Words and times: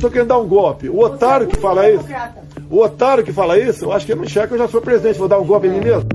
Estou 0.00 0.10
querendo 0.10 0.28
dar 0.28 0.38
um 0.38 0.48
golpe. 0.48 0.88
O 0.88 1.00
otário 1.00 1.46
que 1.46 1.58
fala 1.58 1.90
isso, 1.90 2.06
o 2.70 2.80
otário 2.80 3.22
que 3.22 3.30
fala 3.30 3.58
isso, 3.58 3.84
eu 3.84 3.92
acho 3.92 4.06
que 4.06 4.12
ele 4.12 4.20
não 4.20 4.24
enxerga 4.24 4.48
que 4.48 4.54
eu 4.54 4.58
já 4.58 4.66
sou 4.66 4.80
presidente, 4.80 5.18
vou 5.18 5.28
dar 5.28 5.38
um 5.38 5.44
golpe 5.44 5.66
em 5.66 5.72
mim 5.72 5.80
mesmo. 5.80 6.08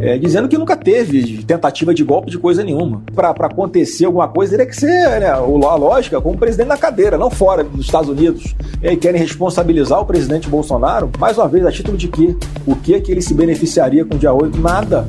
É, 0.00 0.18
dizendo 0.18 0.48
que 0.48 0.58
nunca 0.58 0.76
teve 0.76 1.44
tentativa 1.44 1.94
de 1.94 2.02
golpe 2.02 2.32
de 2.32 2.38
coisa 2.38 2.64
nenhuma. 2.64 3.00
Para 3.14 3.30
acontecer 3.30 4.06
alguma 4.06 4.26
coisa, 4.26 4.56
teria 4.56 4.66
que 4.66 4.74
ser 4.74 5.20
né, 5.20 5.28
a 5.30 5.38
lógica 5.38 6.20
como 6.20 6.36
presidente 6.36 6.66
na 6.66 6.76
cadeira, 6.76 7.16
não 7.16 7.30
fora 7.30 7.62
dos 7.62 7.86
Estados 7.86 8.08
Unidos. 8.08 8.56
E 8.82 8.96
querem 8.96 9.20
responsabilizar 9.20 10.00
o 10.00 10.04
presidente 10.04 10.48
Bolsonaro, 10.48 11.12
mais 11.16 11.38
uma 11.38 11.46
vez, 11.46 11.64
a 11.64 11.70
título 11.70 11.96
de 11.96 12.08
quê? 12.08 12.34
O 12.66 12.74
que 12.74 13.00
que 13.00 13.12
ele 13.12 13.22
se 13.22 13.34
beneficiaria 13.34 14.04
com 14.04 14.16
o 14.16 14.18
dia 14.18 14.32
8? 14.32 14.60
Nada. 14.60 15.06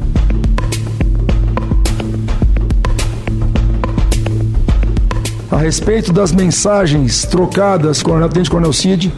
A 5.52 5.58
respeito 5.58 6.14
das 6.14 6.32
mensagens 6.32 7.26
trocadas 7.26 8.04
com 8.04 8.12
o 8.12 8.30
Tenente 8.30 8.50
Coronel 8.50 8.74
Cid, 8.74 9.12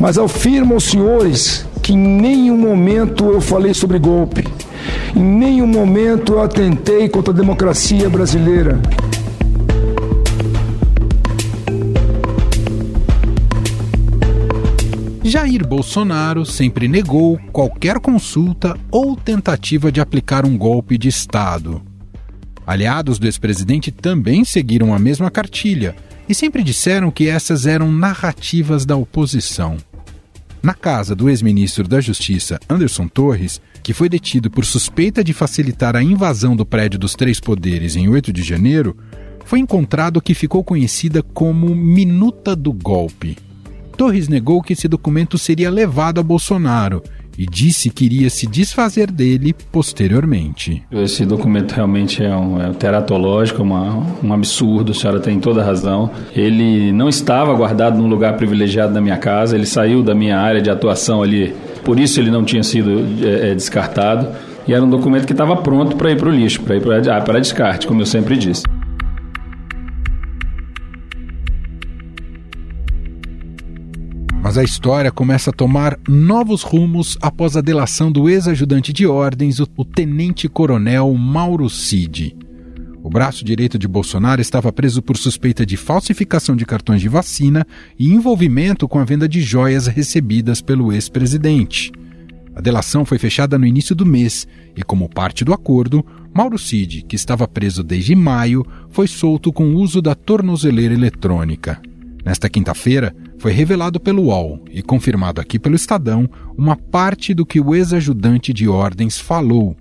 mas 0.00 0.18
afirmo 0.18 0.74
aos 0.74 0.84
senhores 0.84 1.66
que 1.82 1.92
em 1.92 1.98
nenhum 1.98 2.56
momento 2.56 3.26
eu 3.26 3.40
falei 3.40 3.72
sobre 3.72 3.98
golpe. 3.98 4.44
Em 5.14 5.22
nenhum 5.22 5.66
momento 5.66 6.34
eu 6.34 6.42
atentei 6.42 7.08
contra 7.08 7.32
a 7.32 7.36
democracia 7.36 8.10
brasileira. 8.10 8.80
Jair 15.22 15.66
Bolsonaro 15.66 16.44
sempre 16.46 16.88
negou 16.88 17.38
qualquer 17.52 18.00
consulta 18.00 18.76
ou 18.90 19.14
tentativa 19.14 19.92
de 19.92 20.00
aplicar 20.00 20.44
um 20.46 20.56
golpe 20.56 20.96
de 20.96 21.08
Estado. 21.08 21.87
Aliados 22.68 23.18
do 23.18 23.26
ex-presidente 23.26 23.90
também 23.90 24.44
seguiram 24.44 24.92
a 24.92 24.98
mesma 24.98 25.30
cartilha 25.30 25.96
e 26.28 26.34
sempre 26.34 26.62
disseram 26.62 27.10
que 27.10 27.26
essas 27.26 27.64
eram 27.64 27.90
narrativas 27.90 28.84
da 28.84 28.94
oposição. 28.94 29.78
Na 30.62 30.74
casa 30.74 31.14
do 31.14 31.30
ex-ministro 31.30 31.88
da 31.88 31.98
Justiça, 31.98 32.60
Anderson 32.68 33.08
Torres, 33.08 33.58
que 33.82 33.94
foi 33.94 34.06
detido 34.06 34.50
por 34.50 34.66
suspeita 34.66 35.24
de 35.24 35.32
facilitar 35.32 35.96
a 35.96 36.02
invasão 36.02 36.54
do 36.54 36.66
prédio 36.66 36.98
dos 36.98 37.14
Três 37.14 37.40
Poderes 37.40 37.96
em 37.96 38.06
8 38.06 38.34
de 38.34 38.42
janeiro, 38.42 38.94
foi 39.46 39.60
encontrado 39.60 40.18
o 40.18 40.20
que 40.20 40.34
ficou 40.34 40.62
conhecida 40.62 41.22
como 41.22 41.74
Minuta 41.74 42.54
do 42.54 42.74
Golpe. 42.74 43.38
Torres 43.96 44.28
negou 44.28 44.62
que 44.62 44.74
esse 44.74 44.86
documento 44.86 45.38
seria 45.38 45.70
levado 45.70 46.20
a 46.20 46.22
Bolsonaro 46.22 47.02
e 47.38 47.46
disse 47.46 47.88
que 47.88 48.04
iria 48.04 48.28
se 48.28 48.46
desfazer 48.46 49.10
dele 49.10 49.54
posteriormente. 49.70 50.82
Esse 50.90 51.24
documento 51.24 51.72
realmente 51.72 52.22
é 52.22 52.34
um, 52.36 52.60
é 52.60 52.70
teratológico, 52.72 53.62
uma, 53.62 54.04
um 54.22 54.32
absurdo, 54.32 54.90
a 54.90 54.94
senhora 54.94 55.20
tem 55.20 55.38
toda 55.38 55.62
a 55.62 55.64
razão. 55.64 56.10
Ele 56.34 56.90
não 56.90 57.08
estava 57.08 57.54
guardado 57.54 57.96
num 57.96 58.08
lugar 58.08 58.36
privilegiado 58.36 58.92
na 58.92 59.00
minha 59.00 59.16
casa, 59.16 59.54
ele 59.54 59.66
saiu 59.66 60.02
da 60.02 60.14
minha 60.14 60.38
área 60.38 60.60
de 60.60 60.68
atuação 60.68 61.22
ali 61.22 61.54
por 61.88 61.98
isso 61.98 62.20
ele 62.20 62.30
não 62.30 62.44
tinha 62.44 62.62
sido 62.62 63.02
é, 63.26 63.50
é, 63.50 63.54
descartado. 63.54 64.28
E 64.66 64.74
era 64.74 64.84
um 64.84 64.90
documento 64.90 65.24
que 65.26 65.32
estava 65.32 65.56
pronto 65.56 65.96
para 65.96 66.10
ir 66.10 66.18
para 66.18 66.28
o 66.28 66.30
lixo, 66.30 66.60
para 66.60 66.76
ir 66.76 66.82
para 66.82 67.16
ah, 67.16 67.20
para 67.22 67.40
descarte, 67.40 67.86
como 67.86 68.02
eu 68.02 68.06
sempre 68.06 68.36
disse. 68.36 68.62
Mas 74.48 74.56
a 74.56 74.64
história 74.64 75.12
começa 75.12 75.50
a 75.50 75.52
tomar 75.52 76.00
novos 76.08 76.62
rumos 76.62 77.18
após 77.20 77.54
a 77.54 77.60
delação 77.60 78.10
do 78.10 78.30
ex-ajudante 78.30 78.94
de 78.94 79.06
ordens, 79.06 79.60
o 79.60 79.84
tenente-coronel 79.84 81.12
Mauro 81.12 81.68
Cid. 81.68 82.34
O 83.02 83.10
braço 83.10 83.44
direito 83.44 83.78
de 83.78 83.86
Bolsonaro 83.86 84.40
estava 84.40 84.72
preso 84.72 85.02
por 85.02 85.18
suspeita 85.18 85.66
de 85.66 85.76
falsificação 85.76 86.56
de 86.56 86.64
cartões 86.64 87.02
de 87.02 87.10
vacina 87.10 87.66
e 87.98 88.08
envolvimento 88.10 88.88
com 88.88 88.98
a 88.98 89.04
venda 89.04 89.28
de 89.28 89.42
joias 89.42 89.86
recebidas 89.86 90.62
pelo 90.62 90.94
ex-presidente. 90.94 91.92
A 92.56 92.62
delação 92.62 93.04
foi 93.04 93.18
fechada 93.18 93.58
no 93.58 93.66
início 93.66 93.94
do 93.94 94.06
mês 94.06 94.48
e, 94.74 94.82
como 94.82 95.10
parte 95.10 95.44
do 95.44 95.52
acordo, 95.52 96.02
Mauro 96.32 96.56
Cid, 96.56 97.02
que 97.02 97.16
estava 97.16 97.46
preso 97.46 97.82
desde 97.82 98.16
maio, 98.16 98.64
foi 98.88 99.08
solto 99.08 99.52
com 99.52 99.74
o 99.74 99.76
uso 99.76 100.00
da 100.00 100.14
tornozeleira 100.14 100.94
eletrônica. 100.94 101.78
Nesta 102.24 102.48
quinta-feira, 102.48 103.14
foi 103.38 103.52
revelado 103.52 104.00
pelo 104.00 104.24
UOL 104.24 104.64
e 104.70 104.82
confirmado 104.82 105.40
aqui 105.40 105.58
pelo 105.58 105.76
Estadão 105.76 106.28
uma 106.56 106.76
parte 106.76 107.32
do 107.32 107.46
que 107.46 107.60
o 107.60 107.74
ex-ajudante 107.74 108.52
de 108.52 108.68
ordens 108.68 109.18
falou. 109.18 109.76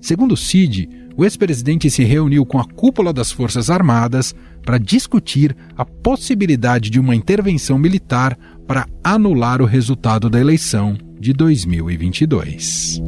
Segundo 0.00 0.36
Cid, 0.36 0.88
o 1.16 1.24
ex-presidente 1.24 1.90
se 1.90 2.02
reuniu 2.04 2.44
com 2.46 2.58
a 2.58 2.64
cúpula 2.64 3.12
das 3.12 3.30
Forças 3.30 3.68
Armadas 3.68 4.34
para 4.64 4.78
discutir 4.78 5.54
a 5.76 5.84
possibilidade 5.84 6.88
de 6.88 6.98
uma 6.98 7.14
intervenção 7.14 7.78
militar 7.78 8.36
para 8.66 8.86
anular 9.04 9.60
o 9.60 9.66
resultado 9.66 10.30
da 10.30 10.40
eleição 10.40 10.96
de 11.20 11.32
2022. 11.32 13.02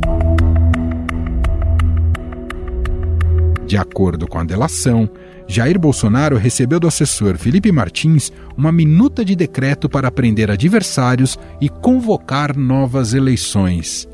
De 3.67 3.79
acordo 3.79 4.29
com 4.29 4.39
a 4.39 4.45
delação, 4.45 5.09
Jair 5.47 5.79
Bolsonaro 5.79 6.37
recebeu 6.37 6.81
do 6.81 6.87
assessor 6.87 7.37
Felipe 7.37 7.71
Martins 7.71 8.33
uma 8.57 8.73
minuta 8.73 9.25
de 9.25 9.37
decreto 9.37 9.89
para 9.89 10.11
prender 10.11 10.51
adversários 10.51 11.39
e 11.61 11.69
convocar 11.69 12.57
novas 12.57 13.13
eleições. 13.13 14.09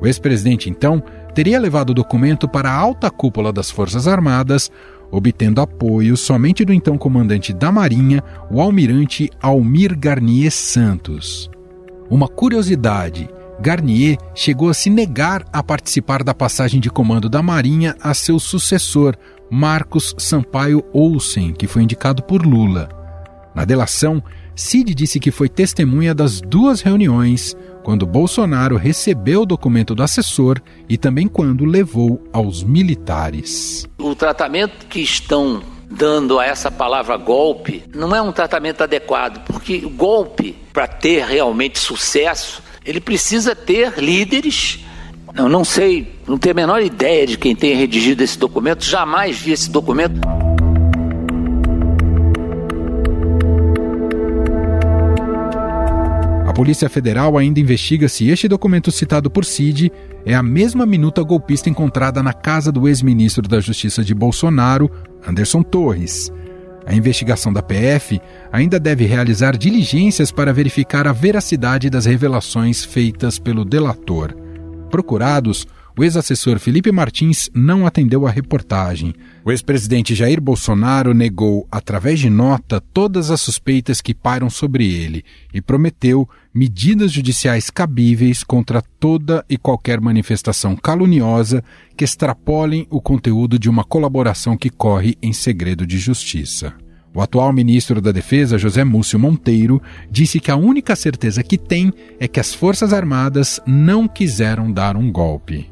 O 0.00 0.06
ex-presidente, 0.06 0.68
então, 0.68 1.02
teria 1.34 1.60
levado 1.60 1.90
o 1.90 1.94
documento 1.94 2.48
para 2.48 2.70
a 2.70 2.74
alta 2.74 3.10
cúpula 3.10 3.52
das 3.52 3.70
Forças 3.70 4.08
Armadas, 4.08 4.70
obtendo 5.10 5.60
apoio 5.60 6.16
somente 6.16 6.64
do 6.64 6.72
então 6.72 6.98
comandante 6.98 7.52
da 7.52 7.70
Marinha, 7.70 8.22
o 8.50 8.60
almirante 8.60 9.30
Almir 9.40 9.96
Garnier 9.96 10.50
Santos. 10.50 11.48
Uma 12.10 12.26
curiosidade: 12.26 13.28
Garnier 13.60 14.18
chegou 14.34 14.68
a 14.68 14.74
se 14.74 14.90
negar 14.90 15.44
a 15.52 15.62
participar 15.62 16.22
da 16.22 16.34
passagem 16.34 16.80
de 16.80 16.90
comando 16.90 17.28
da 17.28 17.42
Marinha 17.42 17.96
a 18.00 18.14
seu 18.14 18.38
sucessor, 18.38 19.16
Marcos 19.50 20.14
Sampaio 20.18 20.84
Olsen, 20.92 21.52
que 21.52 21.66
foi 21.66 21.82
indicado 21.82 22.22
por 22.22 22.44
Lula. 22.44 22.88
Na 23.54 23.64
delação, 23.64 24.22
Cid 24.54 24.94
disse 24.94 25.20
que 25.20 25.30
foi 25.30 25.48
testemunha 25.48 26.14
das 26.14 26.40
duas 26.40 26.80
reuniões, 26.80 27.56
quando 27.82 28.06
Bolsonaro 28.06 28.76
recebeu 28.76 29.42
o 29.42 29.46
documento 29.46 29.94
do 29.94 30.02
assessor 30.02 30.60
e 30.88 30.96
também 30.96 31.26
quando 31.28 31.64
levou 31.64 32.22
aos 32.32 32.62
militares. 32.62 33.86
O 33.98 34.14
tratamento 34.14 34.86
que 34.86 35.00
estão 35.00 35.62
dando 35.90 36.38
a 36.38 36.46
essa 36.46 36.70
palavra 36.70 37.16
golpe 37.16 37.84
não 37.94 38.14
é 38.14 38.22
um 38.22 38.32
tratamento 38.32 38.82
adequado, 38.82 39.44
porque 39.44 39.80
golpe, 39.80 40.56
para 40.72 40.86
ter 40.86 41.24
realmente 41.24 41.78
sucesso, 41.78 42.62
ele 42.84 43.00
precisa 43.00 43.54
ter 43.54 43.98
líderes. 43.98 44.84
Eu 45.34 45.48
não 45.48 45.64
sei, 45.64 46.14
não 46.26 46.36
tenho 46.36 46.52
a 46.52 46.56
menor 46.56 46.82
ideia 46.82 47.26
de 47.26 47.38
quem 47.38 47.54
tenha 47.54 47.76
redigido 47.76 48.22
esse 48.22 48.38
documento, 48.38 48.84
jamais 48.84 49.38
vi 49.38 49.52
esse 49.52 49.70
documento. 49.70 50.20
A 56.46 56.52
Polícia 56.52 56.88
Federal 56.90 57.38
ainda 57.38 57.60
investiga 57.60 58.10
se 58.10 58.28
este 58.28 58.46
documento 58.46 58.90
citado 58.90 59.30
por 59.30 59.42
Cid 59.42 59.90
é 60.26 60.34
a 60.34 60.42
mesma 60.42 60.84
minuta 60.84 61.22
golpista 61.22 61.70
encontrada 61.70 62.22
na 62.22 62.34
casa 62.34 62.70
do 62.70 62.86
ex-ministro 62.86 63.48
da 63.48 63.58
Justiça 63.58 64.04
de 64.04 64.14
Bolsonaro, 64.14 64.90
Anderson 65.26 65.62
Torres. 65.62 66.30
A 66.86 66.94
investigação 66.94 67.52
da 67.52 67.62
PF 67.62 68.20
ainda 68.52 68.78
deve 68.78 69.04
realizar 69.04 69.56
diligências 69.56 70.30
para 70.30 70.52
verificar 70.52 71.06
a 71.06 71.12
veracidade 71.12 71.88
das 71.88 72.06
revelações 72.06 72.84
feitas 72.84 73.38
pelo 73.38 73.64
delator. 73.64 74.34
Procurados, 74.90 75.66
o 75.96 76.02
ex-assessor 76.02 76.58
Felipe 76.58 76.90
Martins 76.90 77.50
não 77.54 77.86
atendeu 77.86 78.26
a 78.26 78.30
reportagem. 78.30 79.14
O 79.44 79.50
ex-presidente 79.50 80.14
Jair 80.14 80.40
Bolsonaro 80.40 81.12
negou, 81.12 81.66
através 81.70 82.18
de 82.20 82.30
nota, 82.30 82.80
todas 82.92 83.30
as 83.30 83.40
suspeitas 83.40 84.00
que 84.00 84.14
pairam 84.14 84.48
sobre 84.48 84.90
ele 84.90 85.24
e 85.52 85.60
prometeu 85.60 86.28
medidas 86.54 87.12
judiciais 87.12 87.68
cabíveis 87.70 88.42
contra 88.42 88.82
toda 88.98 89.44
e 89.48 89.56
qualquer 89.56 90.00
manifestação 90.00 90.76
caluniosa 90.76 91.62
que 91.96 92.04
extrapolem 92.04 92.86
o 92.90 93.00
conteúdo 93.00 93.58
de 93.58 93.68
uma 93.68 93.84
colaboração 93.84 94.56
que 94.56 94.70
corre 94.70 95.16
em 95.22 95.32
segredo 95.32 95.86
de 95.86 95.98
justiça. 95.98 96.74
O 97.14 97.20
atual 97.20 97.52
ministro 97.52 98.00
da 98.00 98.10
Defesa, 98.10 98.56
José 98.56 98.84
Múcio 98.84 99.18
Monteiro, 99.18 99.82
disse 100.10 100.40
que 100.40 100.50
a 100.50 100.56
única 100.56 100.96
certeza 100.96 101.42
que 101.42 101.58
tem 101.58 101.92
é 102.18 102.26
que 102.26 102.40
as 102.40 102.54
Forças 102.54 102.94
Armadas 102.94 103.60
não 103.66 104.08
quiseram 104.08 104.72
dar 104.72 104.96
um 104.96 105.12
golpe. 105.12 105.70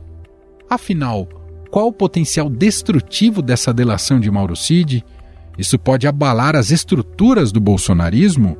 Afinal, 0.70 1.28
qual 1.68 1.88
o 1.88 1.92
potencial 1.92 2.48
destrutivo 2.48 3.42
dessa 3.42 3.74
delação 3.74 4.20
de 4.20 4.30
Mauro 4.30 4.54
Cid? 4.54 5.04
Isso 5.58 5.76
pode 5.76 6.06
abalar 6.06 6.54
as 6.54 6.70
estruturas 6.70 7.50
do 7.50 7.60
bolsonarismo? 7.60 8.56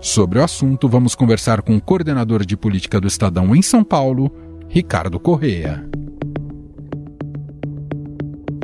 Sobre 0.00 0.40
o 0.40 0.42
assunto, 0.42 0.88
vamos 0.88 1.14
conversar 1.14 1.62
com 1.62 1.76
o 1.76 1.80
coordenador 1.80 2.44
de 2.44 2.56
política 2.56 3.00
do 3.00 3.06
Estadão 3.06 3.54
em 3.54 3.62
São 3.62 3.84
Paulo, 3.84 4.28
Ricardo 4.68 5.20
Correia. 5.20 5.88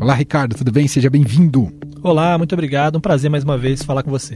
Olá, 0.03 0.15
Ricardo, 0.15 0.57
tudo 0.57 0.73
bem? 0.73 0.89
Seja 0.89 1.09
bem-vindo. 1.09 1.73
Olá, 2.03 2.37
muito 2.37 2.53
obrigado. 2.53 2.97
Um 2.97 3.01
prazer 3.01 3.31
mais 3.31 3.45
uma 3.45 3.57
vez 3.57 3.85
falar 3.85 4.03
com 4.03 4.11
você. 4.11 4.35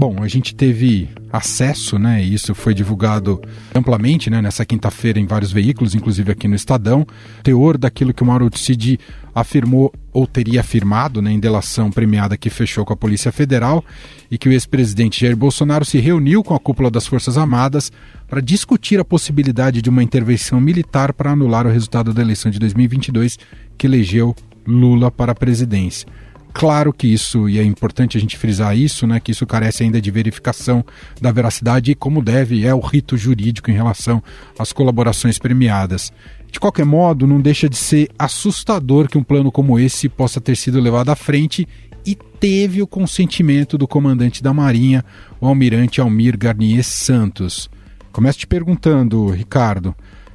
Bom, 0.00 0.22
a 0.22 0.28
gente 0.28 0.54
teve 0.54 1.10
acesso, 1.30 1.98
né? 1.98 2.24
E 2.24 2.32
isso 2.32 2.54
foi 2.54 2.72
divulgado 2.72 3.38
amplamente, 3.74 4.30
né? 4.30 4.40
Nessa 4.40 4.64
quinta-feira 4.64 5.20
em 5.20 5.26
vários 5.26 5.52
veículos, 5.52 5.94
inclusive 5.94 6.32
aqui 6.32 6.48
no 6.48 6.54
Estadão. 6.54 7.06
Teor 7.42 7.76
daquilo 7.76 8.14
que 8.14 8.22
o 8.22 8.26
Mauro 8.26 8.48
Cid 8.56 8.98
afirmou 9.34 9.92
ou 10.10 10.26
teria 10.26 10.60
afirmado, 10.60 11.20
né? 11.20 11.30
Em 11.30 11.38
delação 11.38 11.90
premiada 11.90 12.34
que 12.34 12.48
fechou 12.48 12.82
com 12.82 12.94
a 12.94 12.96
Polícia 12.96 13.30
Federal 13.30 13.84
e 14.30 14.38
que 14.38 14.48
o 14.48 14.52
ex-presidente 14.52 15.20
Jair 15.20 15.36
Bolsonaro 15.36 15.84
se 15.84 15.98
reuniu 15.98 16.42
com 16.42 16.54
a 16.54 16.58
cúpula 16.58 16.90
das 16.90 17.06
Forças 17.06 17.36
Armadas 17.36 17.92
para 18.26 18.40
discutir 18.40 18.98
a 18.98 19.04
possibilidade 19.04 19.82
de 19.82 19.90
uma 19.90 20.02
intervenção 20.02 20.58
militar 20.62 21.12
para 21.12 21.32
anular 21.32 21.66
o 21.66 21.70
resultado 21.70 22.14
da 22.14 22.22
eleição 22.22 22.50
de 22.50 22.58
2022 22.58 23.38
que 23.76 23.86
elegeu 23.86 24.34
Lula 24.66 25.10
para 25.10 25.32
a 25.32 25.34
presidência. 25.34 26.08
Claro 26.52 26.92
que 26.92 27.06
isso, 27.06 27.48
e 27.48 27.58
é 27.58 27.64
importante 27.64 28.16
a 28.18 28.20
gente 28.20 28.36
frisar 28.36 28.76
isso, 28.76 29.06
né, 29.06 29.20
que 29.20 29.30
isso 29.30 29.46
carece 29.46 29.82
ainda 29.82 30.00
de 30.00 30.10
verificação 30.10 30.84
da 31.20 31.30
veracidade 31.30 31.92
e 31.92 31.94
como 31.94 32.22
deve 32.22 32.66
é 32.66 32.74
o 32.74 32.80
rito 32.80 33.16
jurídico 33.16 33.70
em 33.70 33.74
relação 33.74 34.22
às 34.58 34.72
colaborações 34.72 35.38
premiadas. 35.38 36.12
De 36.50 36.58
qualquer 36.58 36.84
modo, 36.84 37.26
não 37.26 37.40
deixa 37.40 37.68
de 37.68 37.76
ser 37.76 38.08
assustador 38.18 39.08
que 39.08 39.16
um 39.16 39.22
plano 39.22 39.52
como 39.52 39.78
esse 39.78 40.08
possa 40.08 40.40
ter 40.40 40.56
sido 40.56 40.80
levado 40.80 41.10
à 41.10 41.16
frente 41.16 41.66
e 42.04 42.14
teve 42.14 42.82
o 42.82 42.86
consentimento 42.86 43.78
do 43.78 43.86
comandante 43.86 44.42
da 44.42 44.52
Marinha, 44.52 45.04
o 45.40 45.46
almirante 45.46 46.00
Almir 46.00 46.36
Garnier 46.36 46.82
Santos. 46.82 47.70
Começo 48.10 48.40
te 48.40 48.46
perguntando, 48.46 49.30
Ricardo, 49.30 49.94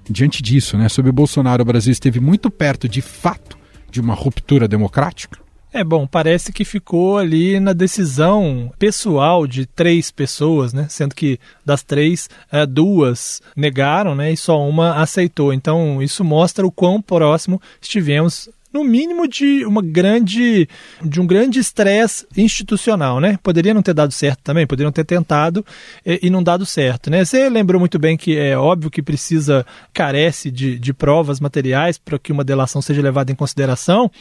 diante 0.09 0.41
disso, 0.41 0.77
né, 0.77 0.87
sobre 0.87 1.11
Bolsonaro, 1.11 1.61
o 1.61 1.65
Brasil 1.65 1.91
esteve 1.91 2.21
muito 2.21 2.49
perto 2.49 2.87
de 2.87 3.01
fato 3.01 3.57
de 3.91 3.99
uma 3.99 4.13
ruptura 4.13 4.67
democrática? 4.67 5.44
É 5.75 5.83
bom, 5.83 6.07
parece 6.07 6.53
que 6.53 6.63
ficou 6.63 7.17
ali 7.17 7.59
na 7.59 7.73
decisão 7.73 8.71
pessoal 8.79 9.45
de 9.45 9.65
três 9.65 10.09
pessoas, 10.09 10.71
né? 10.71 10.87
Sendo 10.89 11.13
que 11.13 11.37
das 11.65 11.83
três, 11.83 12.29
é, 12.49 12.65
duas 12.65 13.41
negaram, 13.57 14.15
né? 14.15 14.31
E 14.31 14.37
só 14.37 14.65
uma 14.65 15.01
aceitou. 15.01 15.51
Então 15.51 16.01
isso 16.01 16.23
mostra 16.23 16.65
o 16.65 16.71
quão 16.71 17.01
próximo 17.01 17.61
estivemos 17.81 18.47
no 18.75 18.83
mínimo 18.83 19.25
de 19.25 19.65
uma 19.65 19.81
grande 19.81 20.67
de 21.01 21.21
um 21.21 21.25
grande 21.25 21.59
estresse 21.59 22.27
institucional, 22.35 23.21
né? 23.21 23.39
Poderia 23.41 23.73
não 23.73 23.81
ter 23.81 23.93
dado 23.93 24.11
certo 24.11 24.41
também, 24.43 24.67
poderiam 24.67 24.91
ter 24.91 25.05
tentado 25.05 25.65
e, 26.05 26.19
e, 26.23 26.29
não 26.29 26.43
dado 26.43 26.65
certo, 26.65 27.09
né? 27.09 27.23
Você 27.23 27.49
lembrou 27.49 27.79
muito 27.79 27.97
bem 27.97 28.17
que 28.17 28.37
é 28.37 28.57
óbvio 28.57 28.91
que 28.91 29.01
precisa 29.01 29.65
carece 29.93 30.51
de, 30.51 30.77
de 30.77 30.93
provas 30.93 31.39
materiais 31.39 31.97
para 31.97 32.19
que 32.19 32.33
uma 32.33 32.43
delação 32.43 32.81
seja 32.81 33.01
levada 33.01 33.31
em 33.31 33.35
consideração, 33.35 34.11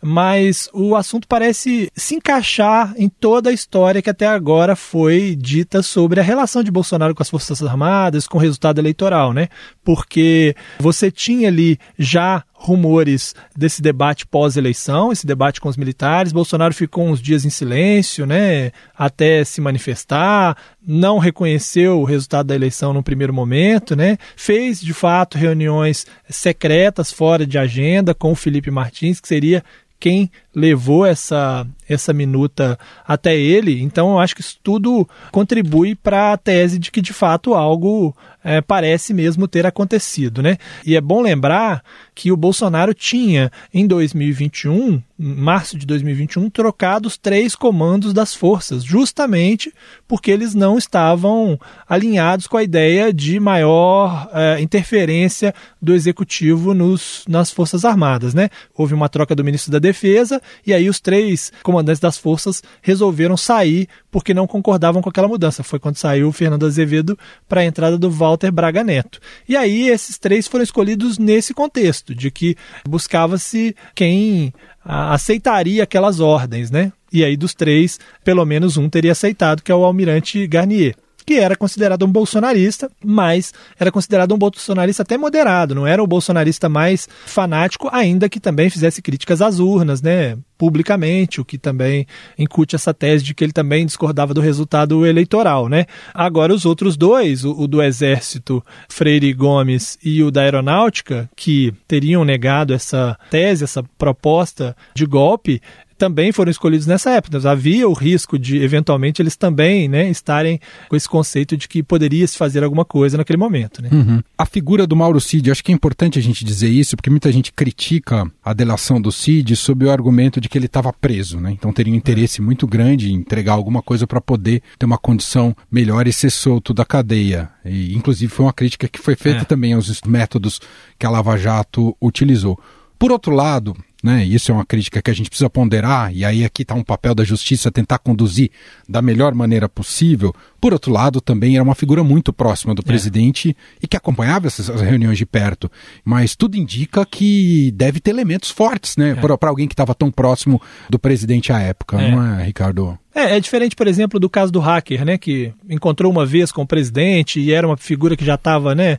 mas 0.00 0.68
o 0.72 0.94
assunto 0.94 1.26
parece 1.26 1.90
se 1.96 2.14
encaixar 2.14 2.94
em 2.96 3.08
toda 3.08 3.50
a 3.50 3.52
história 3.52 4.00
que 4.00 4.10
até 4.10 4.28
agora 4.28 4.76
foi 4.76 5.34
dita 5.34 5.82
sobre 5.82 6.20
a 6.20 6.22
relação 6.22 6.62
de 6.62 6.70
Bolsonaro 6.70 7.16
com 7.16 7.22
as 7.22 7.30
Forças 7.30 7.60
Armadas, 7.64 8.28
com 8.28 8.38
o 8.38 8.40
resultado 8.40 8.78
eleitoral, 8.78 9.32
né? 9.32 9.48
Porque 9.82 10.54
você 10.78 11.10
tinha 11.10 11.48
ali 11.48 11.80
já 11.98 12.44
rumores 12.64 13.34
desse 13.54 13.82
debate 13.82 14.26
pós-eleição, 14.26 15.12
esse 15.12 15.26
debate 15.26 15.60
com 15.60 15.68
os 15.68 15.76
militares. 15.76 16.32
Bolsonaro 16.32 16.72
ficou 16.72 17.06
uns 17.06 17.20
dias 17.20 17.44
em 17.44 17.50
silêncio, 17.50 18.24
né, 18.24 18.72
até 18.96 19.44
se 19.44 19.60
manifestar, 19.60 20.56
não 20.84 21.18
reconheceu 21.18 22.00
o 22.00 22.04
resultado 22.04 22.46
da 22.46 22.54
eleição 22.54 22.94
no 22.94 23.02
primeiro 23.02 23.34
momento, 23.34 23.94
né? 23.94 24.16
Fez 24.34 24.80
de 24.80 24.94
fato 24.94 25.36
reuniões 25.36 26.06
secretas 26.28 27.12
fora 27.12 27.46
de 27.46 27.58
agenda 27.58 28.14
com 28.14 28.32
o 28.32 28.36
Felipe 28.36 28.70
Martins, 28.70 29.20
que 29.20 29.28
seria 29.28 29.62
quem 30.00 30.30
levou 30.54 31.06
essa, 31.06 31.66
essa 31.88 32.12
minuta 32.12 32.78
até 33.06 33.34
ele. 33.36 33.82
Então, 33.82 34.12
eu 34.12 34.18
acho 34.18 34.34
que 34.34 34.42
isso 34.42 34.58
tudo 34.62 35.08
contribui 35.32 35.94
para 35.94 36.32
a 36.32 36.36
tese 36.36 36.78
de 36.78 36.90
que, 36.90 37.00
de 37.00 37.12
fato, 37.12 37.54
algo 37.54 38.14
é, 38.44 38.60
parece 38.60 39.14
mesmo 39.14 39.48
ter 39.48 39.66
acontecido. 39.66 40.42
Né? 40.42 40.58
E 40.84 40.94
é 40.94 41.00
bom 41.00 41.22
lembrar 41.22 41.82
que 42.14 42.30
o 42.30 42.36
Bolsonaro 42.36 42.92
tinha, 42.92 43.50
em 43.72 43.86
2021, 43.86 45.02
março 45.18 45.78
de 45.78 45.86
2021, 45.86 46.50
trocado 46.50 47.08
os 47.08 47.16
três 47.16 47.56
comandos 47.56 48.12
das 48.12 48.34
forças, 48.34 48.84
justamente 48.84 49.72
porque 50.06 50.30
eles 50.30 50.54
não 50.54 50.76
estavam 50.76 51.58
alinhados 51.88 52.46
com 52.46 52.56
a 52.56 52.62
ideia 52.62 53.12
de 53.12 53.40
maior 53.40 54.28
é, 54.32 54.60
interferência 54.60 55.54
do 55.80 55.94
executivo 55.94 56.74
nos, 56.74 57.24
nas 57.28 57.50
Forças 57.50 57.84
Armadas. 57.84 58.34
Né? 58.34 58.50
Houve 58.74 58.94
uma 58.94 59.08
troca 59.08 59.34
do 59.34 59.44
ministro 59.44 59.72
da 59.72 59.78
Defesa 59.78 60.40
e 60.66 60.74
aí 60.74 60.88
os 60.88 61.00
três 61.00 61.52
comandantes 61.62 62.00
das 62.00 62.18
forças 62.18 62.62
resolveram 62.82 63.36
sair 63.36 63.88
porque 64.10 64.34
não 64.34 64.46
concordavam 64.46 65.00
com 65.00 65.08
aquela 65.08 65.28
mudança. 65.28 65.62
Foi 65.62 65.78
quando 65.78 65.96
saiu 65.96 66.28
o 66.28 66.32
Fernando 66.32 66.66
Azevedo 66.66 67.18
para 67.48 67.62
a 67.62 67.64
entrada 67.64 67.96
do 67.98 68.10
Walter 68.34 68.50
Braga 68.50 68.84
Neto. 68.84 69.20
E 69.48 69.56
aí 69.56 69.88
esses 69.88 70.18
três 70.18 70.46
foram 70.46 70.64
escolhidos 70.64 71.18
nesse 71.18 71.54
contexto, 71.54 72.14
de 72.14 72.30
que 72.30 72.56
buscava-se 72.86 73.74
quem 73.94 74.52
aceitaria 74.84 75.82
aquelas 75.82 76.20
ordens, 76.20 76.70
né? 76.70 76.92
E 77.12 77.24
aí 77.24 77.36
dos 77.36 77.54
três, 77.54 77.98
pelo 78.24 78.44
menos 78.44 78.76
um 78.76 78.88
teria 78.88 79.12
aceitado, 79.12 79.62
que 79.62 79.70
é 79.70 79.74
o 79.74 79.84
almirante 79.84 80.46
Garnier 80.46 80.96
que 81.24 81.34
era 81.34 81.56
considerado 81.56 82.04
um 82.04 82.10
bolsonarista, 82.10 82.90
mas 83.04 83.52
era 83.78 83.90
considerado 83.90 84.34
um 84.34 84.38
bolsonarista 84.38 85.02
até 85.02 85.16
moderado, 85.16 85.74
não 85.74 85.86
era 85.86 86.02
o 86.02 86.06
bolsonarista 86.06 86.68
mais 86.68 87.08
fanático, 87.26 87.88
ainda 87.92 88.28
que 88.28 88.40
também 88.40 88.70
fizesse 88.70 89.00
críticas 89.00 89.40
às 89.40 89.58
urnas, 89.58 90.02
né? 90.02 90.36
publicamente, 90.56 91.40
o 91.40 91.44
que 91.44 91.58
também 91.58 92.06
incute 92.38 92.76
essa 92.76 92.94
tese 92.94 93.24
de 93.24 93.34
que 93.34 93.44
ele 93.44 93.52
também 93.52 93.84
discordava 93.84 94.32
do 94.32 94.40
resultado 94.40 95.04
eleitoral, 95.04 95.68
né? 95.68 95.86
Agora 96.12 96.54
os 96.54 96.64
outros 96.64 96.96
dois, 96.96 97.44
o, 97.44 97.52
o, 97.52 97.66
do 97.66 97.82
Exército, 97.82 98.64
Freire 98.88 99.32
Gomes 99.32 99.98
e 100.02 100.22
o 100.22 100.30
da 100.30 100.42
Aeronáutica, 100.42 101.28
que 101.36 101.74
teriam 101.88 102.24
negado 102.24 102.72
essa 102.72 103.18
tese, 103.30 103.64
essa 103.64 103.82
proposta 103.98 104.76
de 104.94 105.04
golpe, 105.06 105.60
também 106.04 106.32
foram 106.32 106.50
escolhidos 106.50 106.86
nessa 106.86 107.12
época. 107.12 107.48
Havia 107.48 107.88
o 107.88 107.94
risco 107.94 108.38
de, 108.38 108.58
eventualmente, 108.58 109.22
eles 109.22 109.36
também 109.36 109.88
né, 109.88 110.10
estarem 110.10 110.60
com 110.86 110.94
esse 110.94 111.08
conceito 111.08 111.56
de 111.56 111.66
que 111.66 111.82
poderia 111.82 112.26
se 112.26 112.36
fazer 112.36 112.62
alguma 112.62 112.84
coisa 112.84 113.16
naquele 113.16 113.38
momento. 113.38 113.80
Né? 113.80 113.88
Uhum. 113.90 114.22
A 114.36 114.44
figura 114.44 114.86
do 114.86 114.94
Mauro 114.94 115.18
Cid, 115.18 115.50
acho 115.50 115.64
que 115.64 115.72
é 115.72 115.74
importante 115.74 116.18
a 116.18 116.22
gente 116.22 116.44
dizer 116.44 116.68
isso, 116.68 116.94
porque 116.94 117.08
muita 117.08 117.32
gente 117.32 117.50
critica 117.52 118.30
a 118.44 118.52
delação 118.52 119.00
do 119.00 119.10
Cid 119.10 119.56
sob 119.56 119.86
o 119.86 119.90
argumento 119.90 120.42
de 120.42 120.48
que 120.48 120.58
ele 120.58 120.66
estava 120.66 120.92
preso. 120.92 121.40
Né? 121.40 121.52
Então 121.52 121.72
teria 121.72 121.94
um 121.94 121.96
interesse 121.96 122.42
é. 122.42 122.44
muito 122.44 122.66
grande 122.66 123.10
em 123.10 123.14
entregar 123.14 123.54
alguma 123.54 123.80
coisa 123.80 124.06
para 124.06 124.20
poder 124.20 124.62
ter 124.78 124.84
uma 124.84 124.98
condição 124.98 125.56
melhor 125.72 126.06
e 126.06 126.12
ser 126.12 126.30
solto 126.30 126.74
da 126.74 126.84
cadeia. 126.84 127.48
E, 127.64 127.94
inclusive, 127.94 128.30
foi 128.30 128.44
uma 128.44 128.52
crítica 128.52 128.86
que 128.88 128.98
foi 128.98 129.16
feita 129.16 129.40
é. 129.40 129.44
também 129.44 129.72
aos 129.72 130.02
métodos 130.02 130.60
que 130.98 131.06
a 131.06 131.10
Lava 131.10 131.38
Jato 131.38 131.96
utilizou. 131.98 132.60
Por 132.98 133.10
outro 133.10 133.34
lado, 133.34 133.74
né? 134.04 134.22
Isso 134.22 134.52
é 134.52 134.54
uma 134.54 134.66
crítica 134.66 135.00
que 135.00 135.10
a 135.10 135.14
gente 135.14 135.30
precisa 135.30 135.48
ponderar, 135.48 136.14
e 136.14 136.26
aí 136.26 136.44
aqui 136.44 136.60
está 136.60 136.74
um 136.74 136.82
papel 136.82 137.14
da 137.14 137.24
justiça 137.24 137.72
tentar 137.72 137.98
conduzir 137.98 138.50
da 138.86 139.00
melhor 139.00 139.34
maneira 139.34 139.66
possível. 139.66 140.34
Por 140.64 140.72
outro 140.72 140.90
lado, 140.90 141.20
também 141.20 141.56
era 141.56 141.62
uma 141.62 141.74
figura 141.74 142.02
muito 142.02 142.32
próxima 142.32 142.74
do 142.74 142.80
é. 142.80 142.84
presidente 142.86 143.54
e 143.82 143.86
que 143.86 143.98
acompanhava 143.98 144.46
essas 144.46 144.80
reuniões 144.80 145.18
de 145.18 145.26
perto. 145.26 145.70
Mas 146.02 146.34
tudo 146.34 146.56
indica 146.56 147.04
que 147.04 147.70
deve 147.72 148.00
ter 148.00 148.12
elementos 148.12 148.50
fortes, 148.50 148.96
né? 148.96 149.10
É. 149.10 149.36
Para 149.36 149.50
alguém 149.50 149.68
que 149.68 149.74
estava 149.74 149.94
tão 149.94 150.10
próximo 150.10 150.58
do 150.88 150.98
presidente 150.98 151.52
à 151.52 151.60
época, 151.60 152.00
é. 152.00 152.10
não 152.10 152.40
é, 152.40 152.44
Ricardo? 152.44 152.98
É, 153.14 153.36
é 153.36 153.40
diferente, 153.40 153.76
por 153.76 153.86
exemplo, 153.86 154.18
do 154.18 154.28
caso 154.28 154.50
do 154.50 154.58
hacker, 154.58 155.04
né, 155.04 155.16
que 155.16 155.52
encontrou 155.70 156.10
uma 156.10 156.26
vez 156.26 156.50
com 156.50 156.62
o 156.62 156.66
presidente 156.66 157.38
e 157.38 157.52
era 157.52 157.64
uma 157.64 157.76
figura 157.76 158.16
que 158.16 158.24
já 158.24 158.34
estava, 158.34 158.74
né, 158.74 158.98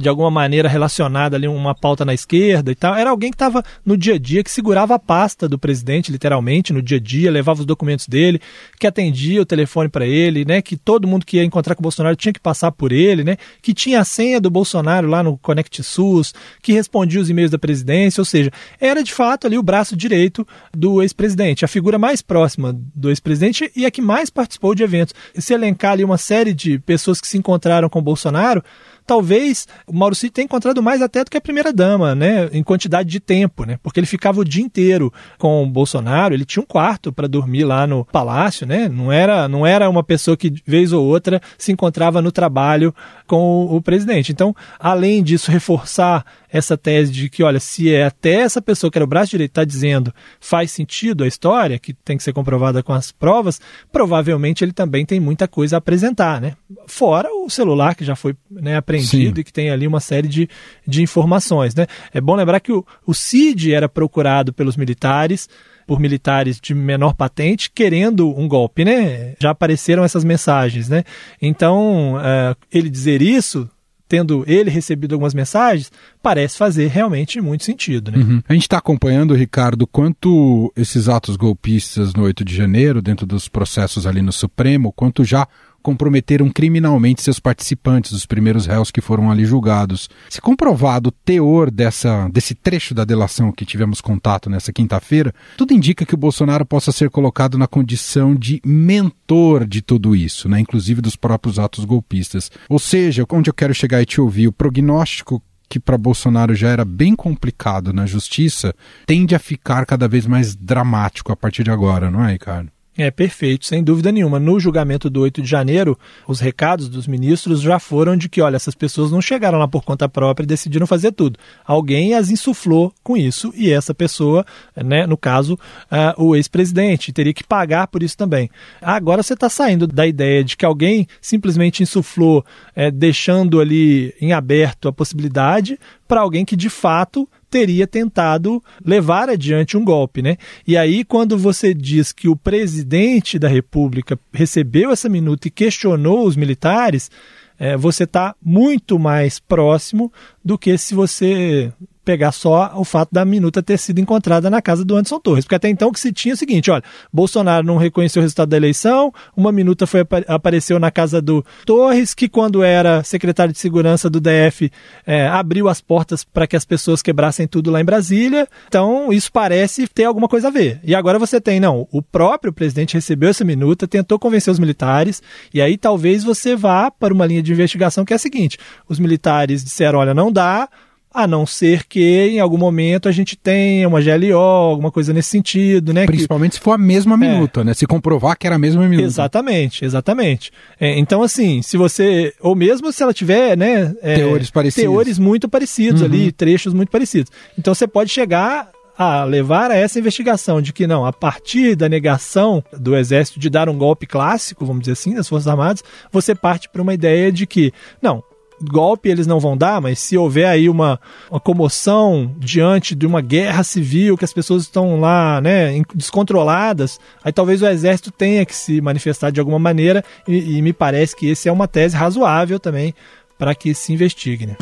de 0.00 0.08
alguma 0.08 0.30
maneira 0.30 0.68
relacionada 0.68 1.36
ali 1.36 1.48
uma 1.48 1.74
pauta 1.74 2.04
na 2.04 2.14
esquerda 2.14 2.70
e 2.70 2.76
tal. 2.76 2.94
Era 2.94 3.10
alguém 3.10 3.30
que 3.30 3.34
estava 3.34 3.64
no 3.84 3.96
dia 3.96 4.14
a 4.14 4.18
dia, 4.18 4.44
que 4.44 4.50
segurava 4.52 4.94
a 4.94 5.00
pasta 5.00 5.48
do 5.48 5.58
presidente, 5.58 6.12
literalmente, 6.12 6.72
no 6.72 6.80
dia 6.80 6.98
a 6.98 7.00
dia, 7.00 7.28
levava 7.28 7.58
os 7.58 7.66
documentos 7.66 8.06
dele, 8.06 8.40
que 8.78 8.86
atendia 8.86 9.42
o 9.42 9.46
telefone 9.46 9.88
para 9.88 10.06
ele, 10.06 10.44
né, 10.44 10.62
que 10.62 10.76
todo 10.76 11.05
mundo 11.06 11.26
que 11.26 11.36
ia 11.36 11.44
encontrar 11.44 11.74
com 11.74 11.80
o 11.80 11.82
Bolsonaro 11.82 12.16
tinha 12.16 12.32
que 12.32 12.40
passar 12.40 12.72
por 12.72 12.92
ele, 12.92 13.24
né, 13.24 13.36
que 13.62 13.72
tinha 13.72 14.00
a 14.00 14.04
senha 14.04 14.40
do 14.40 14.50
Bolsonaro 14.50 15.06
lá 15.06 15.22
no 15.22 15.38
Connect 15.38 15.82
SUS, 15.82 16.34
que 16.62 16.72
respondia 16.72 17.20
os 17.20 17.30
e-mails 17.30 17.50
da 17.50 17.58
presidência, 17.58 18.20
ou 18.20 18.24
seja, 18.24 18.50
era 18.80 19.02
de 19.02 19.12
fato 19.12 19.46
ali 19.46 19.58
o 19.58 19.62
braço 19.62 19.96
direito 19.96 20.46
do 20.72 21.02
ex-presidente, 21.02 21.64
a 21.64 21.68
figura 21.68 21.98
mais 21.98 22.22
próxima 22.22 22.76
do 22.94 23.10
ex-presidente 23.10 23.70
e 23.74 23.86
a 23.86 23.90
que 23.90 24.02
mais 24.02 24.30
participou 24.30 24.74
de 24.74 24.82
eventos. 24.82 25.14
Se 25.34 25.54
elencar 25.54 25.92
ali 25.92 26.04
uma 26.04 26.18
série 26.18 26.52
de 26.52 26.78
pessoas 26.78 27.20
que 27.20 27.28
se 27.28 27.38
encontraram 27.38 27.88
com 27.88 28.02
Bolsonaro, 28.02 28.62
talvez 29.06 29.68
o 29.86 29.94
Mauro 29.94 30.16
tenha 30.32 30.44
encontrado 30.44 30.82
mais 30.82 31.00
até 31.00 31.22
do 31.22 31.30
que 31.30 31.36
a 31.36 31.40
primeira-dama, 31.40 32.14
né? 32.14 32.48
Em 32.52 32.62
quantidade 32.62 33.08
de 33.08 33.20
tempo, 33.20 33.64
né? 33.64 33.78
Porque 33.82 34.00
ele 34.00 34.06
ficava 34.06 34.40
o 34.40 34.44
dia 34.44 34.64
inteiro 34.64 35.12
com 35.38 35.62
o 35.62 35.66
Bolsonaro, 35.66 36.34
ele 36.34 36.44
tinha 36.44 36.62
um 36.62 36.66
quarto 36.66 37.12
para 37.12 37.28
dormir 37.28 37.64
lá 37.64 37.86
no 37.86 38.04
palácio, 38.04 38.66
né? 38.66 38.88
Não 38.88 39.12
era, 39.12 39.48
não 39.48 39.66
era 39.66 39.88
uma 39.88 40.02
pessoa 40.02 40.36
que, 40.36 40.52
vez 40.66 40.92
ou 40.92 41.04
outra, 41.06 41.40
se 41.56 41.70
encontrava 41.70 42.20
no 42.20 42.32
trabalho 42.32 42.94
com 43.26 43.36
o, 43.36 43.76
o 43.76 43.82
presidente. 43.82 44.32
Então, 44.32 44.54
além 44.78 45.22
disso, 45.22 45.50
reforçar 45.50 46.24
essa 46.56 46.76
tese 46.76 47.12
de 47.12 47.28
que, 47.28 47.42
olha, 47.42 47.60
se 47.60 47.92
é 47.92 48.04
até 48.04 48.40
essa 48.40 48.60
pessoa 48.60 48.90
que 48.90 48.98
era 48.98 49.04
o 49.04 49.08
braço 49.08 49.30
direito 49.30 49.50
está 49.50 49.64
dizendo 49.64 50.12
faz 50.40 50.70
sentido 50.70 51.24
a 51.24 51.28
história, 51.28 51.78
que 51.78 51.92
tem 51.92 52.16
que 52.16 52.22
ser 52.22 52.32
comprovada 52.32 52.82
com 52.82 52.92
as 52.92 53.12
provas, 53.12 53.60
provavelmente 53.92 54.64
ele 54.64 54.72
também 54.72 55.04
tem 55.04 55.20
muita 55.20 55.46
coisa 55.46 55.76
a 55.76 55.78
apresentar, 55.78 56.40
né? 56.40 56.54
Fora 56.86 57.28
o 57.32 57.48
celular 57.50 57.94
que 57.94 58.04
já 58.04 58.16
foi 58.16 58.34
né, 58.50 58.76
apreendido 58.76 59.36
Sim. 59.36 59.40
e 59.40 59.44
que 59.44 59.52
tem 59.52 59.70
ali 59.70 59.86
uma 59.86 60.00
série 60.00 60.28
de, 60.28 60.48
de 60.86 61.02
informações, 61.02 61.74
né? 61.74 61.86
É 62.12 62.20
bom 62.20 62.34
lembrar 62.34 62.60
que 62.60 62.72
o, 62.72 62.84
o 63.06 63.14
CID 63.14 63.72
era 63.72 63.88
procurado 63.88 64.52
pelos 64.52 64.76
militares, 64.76 65.48
por 65.86 66.00
militares 66.00 66.60
de 66.60 66.74
menor 66.74 67.14
patente 67.14 67.70
querendo 67.70 68.28
um 68.38 68.48
golpe, 68.48 68.84
né? 68.84 69.34
Já 69.38 69.50
apareceram 69.50 70.04
essas 70.04 70.24
mensagens, 70.24 70.88
né? 70.88 71.04
Então, 71.40 72.14
uh, 72.14 72.56
ele 72.72 72.90
dizer 72.90 73.22
isso 73.22 73.68
tendo 74.08 74.44
ele 74.46 74.70
recebido 74.70 75.14
algumas 75.14 75.34
mensagens, 75.34 75.90
parece 76.22 76.56
fazer 76.56 76.88
realmente 76.88 77.40
muito 77.40 77.64
sentido. 77.64 78.10
Né? 78.10 78.18
Uhum. 78.18 78.42
A 78.48 78.52
gente 78.52 78.62
está 78.62 78.78
acompanhando, 78.78 79.34
Ricardo, 79.34 79.86
quanto 79.86 80.72
esses 80.76 81.08
atos 81.08 81.36
golpistas 81.36 82.14
no 82.14 82.22
8 82.22 82.44
de 82.44 82.54
janeiro, 82.54 83.02
dentro 83.02 83.26
dos 83.26 83.48
processos 83.48 84.06
ali 84.06 84.22
no 84.22 84.32
Supremo, 84.32 84.92
quanto 84.92 85.24
já 85.24 85.46
comprometeram 85.86 86.50
criminalmente 86.50 87.22
seus 87.22 87.38
participantes, 87.38 88.10
os 88.10 88.26
primeiros 88.26 88.66
réus 88.66 88.90
que 88.90 89.00
foram 89.00 89.30
ali 89.30 89.44
julgados. 89.44 90.10
Se 90.28 90.40
comprovado 90.40 91.10
o 91.10 91.12
teor 91.12 91.70
dessa, 91.70 92.28
desse 92.28 92.56
trecho 92.56 92.92
da 92.92 93.04
delação 93.04 93.52
que 93.52 93.64
tivemos 93.64 94.00
contato 94.00 94.50
nessa 94.50 94.72
quinta-feira, 94.72 95.32
tudo 95.56 95.72
indica 95.72 96.04
que 96.04 96.14
o 96.14 96.18
Bolsonaro 96.18 96.66
possa 96.66 96.90
ser 96.90 97.08
colocado 97.08 97.56
na 97.56 97.68
condição 97.68 98.34
de 98.34 98.60
mentor 98.66 99.64
de 99.64 99.80
tudo 99.80 100.16
isso, 100.16 100.48
né? 100.48 100.58
inclusive 100.58 101.00
dos 101.00 101.14
próprios 101.14 101.56
atos 101.56 101.84
golpistas. 101.84 102.50
Ou 102.68 102.80
seja, 102.80 103.24
onde 103.30 103.48
eu 103.48 103.54
quero 103.54 103.72
chegar 103.72 104.02
e 104.02 104.06
te 104.06 104.20
ouvir, 104.20 104.48
o 104.48 104.52
prognóstico 104.52 105.40
que 105.68 105.78
para 105.78 105.96
Bolsonaro 105.96 106.52
já 106.52 106.68
era 106.68 106.84
bem 106.84 107.14
complicado 107.14 107.92
na 107.92 108.06
justiça, 108.06 108.74
tende 109.06 109.36
a 109.36 109.38
ficar 109.38 109.86
cada 109.86 110.08
vez 110.08 110.26
mais 110.26 110.56
dramático 110.56 111.30
a 111.30 111.36
partir 111.36 111.62
de 111.62 111.70
agora, 111.70 112.10
não 112.10 112.24
é, 112.24 112.32
Ricardo? 112.32 112.75
É, 112.98 113.10
perfeito, 113.10 113.66
sem 113.66 113.84
dúvida 113.84 114.10
nenhuma. 114.10 114.40
No 114.40 114.58
julgamento 114.58 115.10
do 115.10 115.20
8 115.20 115.42
de 115.42 115.48
janeiro, 115.48 115.98
os 116.26 116.40
recados 116.40 116.88
dos 116.88 117.06
ministros 117.06 117.60
já 117.60 117.78
foram 117.78 118.16
de 118.16 118.26
que, 118.26 118.40
olha, 118.40 118.56
essas 118.56 118.74
pessoas 118.74 119.10
não 119.10 119.20
chegaram 119.20 119.58
lá 119.58 119.68
por 119.68 119.84
conta 119.84 120.08
própria 120.08 120.44
e 120.44 120.46
decidiram 120.46 120.86
fazer 120.86 121.12
tudo. 121.12 121.38
Alguém 121.66 122.14
as 122.14 122.30
insuflou 122.30 122.94
com 123.02 123.14
isso 123.14 123.52
e 123.54 123.70
essa 123.70 123.92
pessoa, 123.92 124.46
né, 124.74 125.06
no 125.06 125.16
caso, 125.18 125.58
uh, 125.90 126.24
o 126.24 126.34
ex-presidente, 126.34 127.12
teria 127.12 127.34
que 127.34 127.44
pagar 127.44 127.86
por 127.88 128.02
isso 128.02 128.16
também. 128.16 128.50
Agora 128.80 129.22
você 129.22 129.34
está 129.34 129.50
saindo 129.50 129.86
da 129.86 130.06
ideia 130.06 130.42
de 130.42 130.56
que 130.56 130.64
alguém 130.64 131.06
simplesmente 131.20 131.82
insuflou, 131.82 132.44
é, 132.74 132.90
deixando 132.90 133.60
ali 133.60 134.14
em 134.18 134.32
aberto 134.32 134.88
a 134.88 134.92
possibilidade 134.92 135.78
para 136.08 136.22
alguém 136.22 136.46
que 136.46 136.56
de 136.56 136.70
fato 136.70 137.28
teria 137.56 137.86
tentado 137.86 138.62
levar 138.84 139.30
adiante 139.30 139.78
um 139.78 139.84
golpe, 139.84 140.20
né? 140.20 140.36
E 140.66 140.76
aí, 140.76 141.02
quando 141.02 141.38
você 141.38 141.72
diz 141.72 142.12
que 142.12 142.28
o 142.28 142.36
presidente 142.36 143.38
da 143.38 143.48
República 143.48 144.18
recebeu 144.30 144.90
essa 144.90 145.08
minuta 145.08 145.48
e 145.48 145.50
questionou 145.50 146.26
os 146.26 146.36
militares, 146.36 147.10
é, 147.58 147.74
você 147.74 148.04
está 148.04 148.34
muito 148.42 148.98
mais 148.98 149.38
próximo 149.38 150.12
do 150.44 150.58
que 150.58 150.76
se 150.76 150.94
você 150.94 151.72
pegar 152.06 152.30
só 152.30 152.72
o 152.76 152.84
fato 152.84 153.10
da 153.12 153.24
minuta 153.24 153.60
ter 153.60 153.76
sido 153.78 153.98
encontrada 153.98 154.48
na 154.48 154.62
casa 154.62 154.84
do 154.84 154.94
Anderson 154.94 155.18
Torres. 155.18 155.44
Porque 155.44 155.56
até 155.56 155.68
então 155.68 155.88
o 155.88 155.92
que 155.92 155.98
se 155.98 156.12
tinha 156.12 156.32
é 156.32 156.36
o 156.36 156.38
seguinte, 156.38 156.70
olha, 156.70 156.84
Bolsonaro 157.12 157.66
não 157.66 157.76
reconheceu 157.76 158.20
o 158.20 158.22
resultado 158.22 158.48
da 158.48 158.56
eleição, 158.56 159.12
uma 159.36 159.50
minuta 159.50 159.88
foi, 159.88 160.06
apareceu 160.28 160.78
na 160.78 160.88
casa 160.88 161.20
do 161.20 161.44
Torres, 161.66 162.14
que 162.14 162.28
quando 162.28 162.62
era 162.62 163.02
secretário 163.02 163.52
de 163.52 163.58
segurança 163.58 164.08
do 164.08 164.20
DF, 164.20 164.70
é, 165.04 165.26
abriu 165.26 165.68
as 165.68 165.80
portas 165.80 166.22
para 166.22 166.46
que 166.46 166.54
as 166.54 166.64
pessoas 166.64 167.02
quebrassem 167.02 167.48
tudo 167.48 167.72
lá 167.72 167.80
em 167.80 167.84
Brasília. 167.84 168.46
Então, 168.68 169.12
isso 169.12 169.32
parece 169.32 169.88
ter 169.88 170.04
alguma 170.04 170.28
coisa 170.28 170.46
a 170.46 170.50
ver. 170.52 170.78
E 170.84 170.94
agora 170.94 171.18
você 171.18 171.40
tem, 171.40 171.58
não, 171.58 171.88
o 171.90 172.00
próprio 172.00 172.52
presidente 172.52 172.94
recebeu 172.94 173.30
essa 173.30 173.44
minuta, 173.44 173.88
tentou 173.88 174.16
convencer 174.16 174.52
os 174.52 174.60
militares, 174.60 175.20
e 175.52 175.60
aí 175.60 175.76
talvez 175.76 176.22
você 176.22 176.54
vá 176.54 176.88
para 176.88 177.12
uma 177.12 177.26
linha 177.26 177.42
de 177.42 177.52
investigação 177.52 178.04
que 178.04 178.12
é 178.12 178.16
a 178.16 178.18
seguinte: 178.18 178.58
os 178.88 179.00
militares 179.00 179.64
disseram, 179.64 179.98
olha, 179.98 180.14
não 180.14 180.30
dá, 180.30 180.68
a 181.16 181.26
não 181.26 181.46
ser 181.46 181.84
que 181.84 182.28
em 182.28 182.40
algum 182.40 182.58
momento 182.58 183.08
a 183.08 183.12
gente 183.12 183.36
tenha 183.36 183.88
uma 183.88 184.02
GLO, 184.02 184.36
alguma 184.36 184.92
coisa 184.92 185.14
nesse 185.14 185.30
sentido, 185.30 185.94
né? 185.94 186.04
Principalmente 186.04 186.52
que... 186.52 186.56
se 186.58 186.62
for 186.62 186.72
a 186.72 186.78
mesma 186.78 187.14
é. 187.14 187.16
minuta, 187.16 187.62
é. 187.62 187.64
né? 187.64 187.72
Se 187.74 187.86
comprovar 187.86 188.36
que 188.36 188.46
era 188.46 188.56
a 188.56 188.58
mesma 188.58 188.86
minuta. 188.86 189.06
Exatamente, 189.06 189.82
exatamente. 189.82 190.52
É, 190.78 190.98
então, 190.98 191.22
assim, 191.22 191.62
se 191.62 191.78
você. 191.78 192.34
Ou 192.38 192.54
mesmo 192.54 192.92
se 192.92 193.02
ela 193.02 193.14
tiver, 193.14 193.56
né? 193.56 193.94
É, 194.02 194.16
teores 194.16 194.50
parecidos. 194.50 194.82
Teores 194.82 195.18
muito 195.18 195.48
parecidos 195.48 196.02
uhum. 196.02 196.06
ali, 196.06 196.30
trechos 196.30 196.74
muito 196.74 196.90
parecidos. 196.90 197.32
Então 197.58 197.74
você 197.74 197.86
pode 197.86 198.10
chegar 198.10 198.70
a 198.98 199.24
levar 199.24 199.70
a 199.70 199.76
essa 199.76 199.98
investigação 199.98 200.60
de 200.60 200.72
que 200.72 200.86
não, 200.86 201.06
a 201.06 201.12
partir 201.12 201.76
da 201.76 201.88
negação 201.88 202.62
do 202.72 202.94
exército 202.94 203.40
de 203.40 203.48
dar 203.48 203.68
um 203.70 203.76
golpe 203.76 204.06
clássico, 204.06 204.66
vamos 204.66 204.82
dizer 204.82 204.92
assim, 204.92 205.14
das 205.14 205.28
Forças 205.28 205.48
Armadas, 205.48 205.82
você 206.12 206.34
parte 206.34 206.68
para 206.68 206.82
uma 206.82 206.94
ideia 206.94 207.30
de 207.30 207.46
que, 207.46 207.72
não, 208.02 208.22
golpe 208.62 209.08
eles 209.08 209.26
não 209.26 209.40
vão 209.40 209.56
dar, 209.56 209.80
mas 209.80 209.98
se 209.98 210.16
houver 210.16 210.46
aí 210.46 210.68
uma, 210.68 211.00
uma 211.30 211.40
comoção 211.40 212.34
diante 212.38 212.94
de 212.94 213.06
uma 213.06 213.20
guerra 213.20 213.62
civil, 213.62 214.16
que 214.16 214.24
as 214.24 214.32
pessoas 214.32 214.62
estão 214.62 215.00
lá, 215.00 215.40
né, 215.40 215.82
descontroladas, 215.94 216.98
aí 217.22 217.32
talvez 217.32 217.62
o 217.62 217.66
exército 217.66 218.10
tenha 218.10 218.44
que 218.44 218.54
se 218.54 218.80
manifestar 218.80 219.30
de 219.30 219.40
alguma 219.40 219.58
maneira, 219.58 220.04
e, 220.26 220.58
e 220.58 220.62
me 220.62 220.72
parece 220.72 221.14
que 221.14 221.28
esse 221.28 221.48
é 221.48 221.52
uma 221.52 221.68
tese 221.68 221.96
razoável 221.96 222.58
também 222.58 222.94
para 223.38 223.54
que 223.54 223.74
se 223.74 223.92
investigue. 223.92 224.46
Né? 224.46 224.56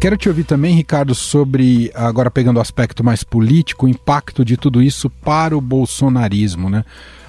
Quero 0.00 0.16
te 0.16 0.28
ouvir 0.28 0.44
também, 0.44 0.76
Ricardo, 0.76 1.12
sobre, 1.12 1.90
agora 1.92 2.30
pegando 2.30 2.58
o 2.58 2.60
aspecto 2.60 3.02
mais 3.02 3.24
político, 3.24 3.86
o 3.86 3.88
impacto 3.88 4.44
de 4.44 4.56
tudo 4.56 4.80
isso 4.80 5.10
para 5.10 5.56
o 5.56 5.60
bolsonarismo, 5.60 6.70
né? 6.70 6.84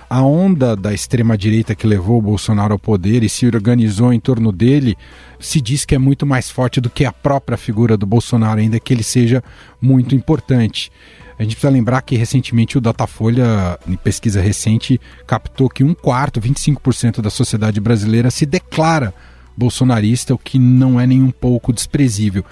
A 0.10 0.24
onda 0.24 0.76
da 0.76 0.92
extrema-direita 0.92 1.76
que 1.76 1.86
levou 1.86 2.18
o 2.18 2.22
Bolsonaro 2.22 2.74
ao 2.74 2.80
poder 2.80 3.24
e 3.24 3.30
se 3.30 3.46
organizou 3.46 4.12
em 4.12 4.20
torno 4.20 4.52
dele 4.52 4.98
se 5.40 5.62
diz 5.62 5.86
que 5.86 5.94
é 5.94 6.00
muito 6.00 6.26
mais 6.26 6.50
forte 6.50 6.82
do 6.82 6.90
que 6.90 7.06
a 7.06 7.12
própria 7.12 7.58
figura 7.58 7.96
do 7.96 8.08
Bolsonaro, 8.08 8.60
ainda 8.60 8.80
que 8.80 8.92
ele 8.92 9.04
seja 9.04 9.44
muito 9.80 10.16
importante. 10.16 10.92
A 11.38 11.44
gente 11.44 11.56
precisa 11.56 11.72
lembrar 11.72 12.02
que 12.02 12.18
recentemente 12.18 12.78
o 12.78 12.82
Datafolha, 12.82 13.80
em 13.88 13.96
pesquisa 13.96 14.42
recente, 14.42 15.00
captou 15.28 15.70
que 15.70 15.84
um 15.84 15.94
quarto, 15.94 16.42
25% 16.42 17.22
da 17.22 17.30
sociedade 17.30 17.80
brasileira 17.80 18.32
se 18.32 18.46
declara 18.46 19.14
bolsonarista, 19.56 20.34
o 20.34 20.38
que 20.38 20.58
não 20.58 21.00
é 21.00 21.06
nem 21.06 21.22
um 21.22 21.32
pouco 21.32 21.72
desprezível. 21.72 22.44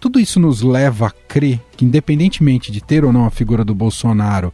Tudo 0.00 0.18
isso 0.18 0.40
nos 0.40 0.62
leva 0.62 1.06
a 1.06 1.10
crer 1.10 1.60
que, 1.76 1.84
independentemente 1.84 2.72
de 2.72 2.82
ter 2.82 3.04
ou 3.04 3.12
não 3.12 3.24
a 3.24 3.30
figura 3.30 3.64
do 3.64 3.74
Bolsonaro, 3.74 4.52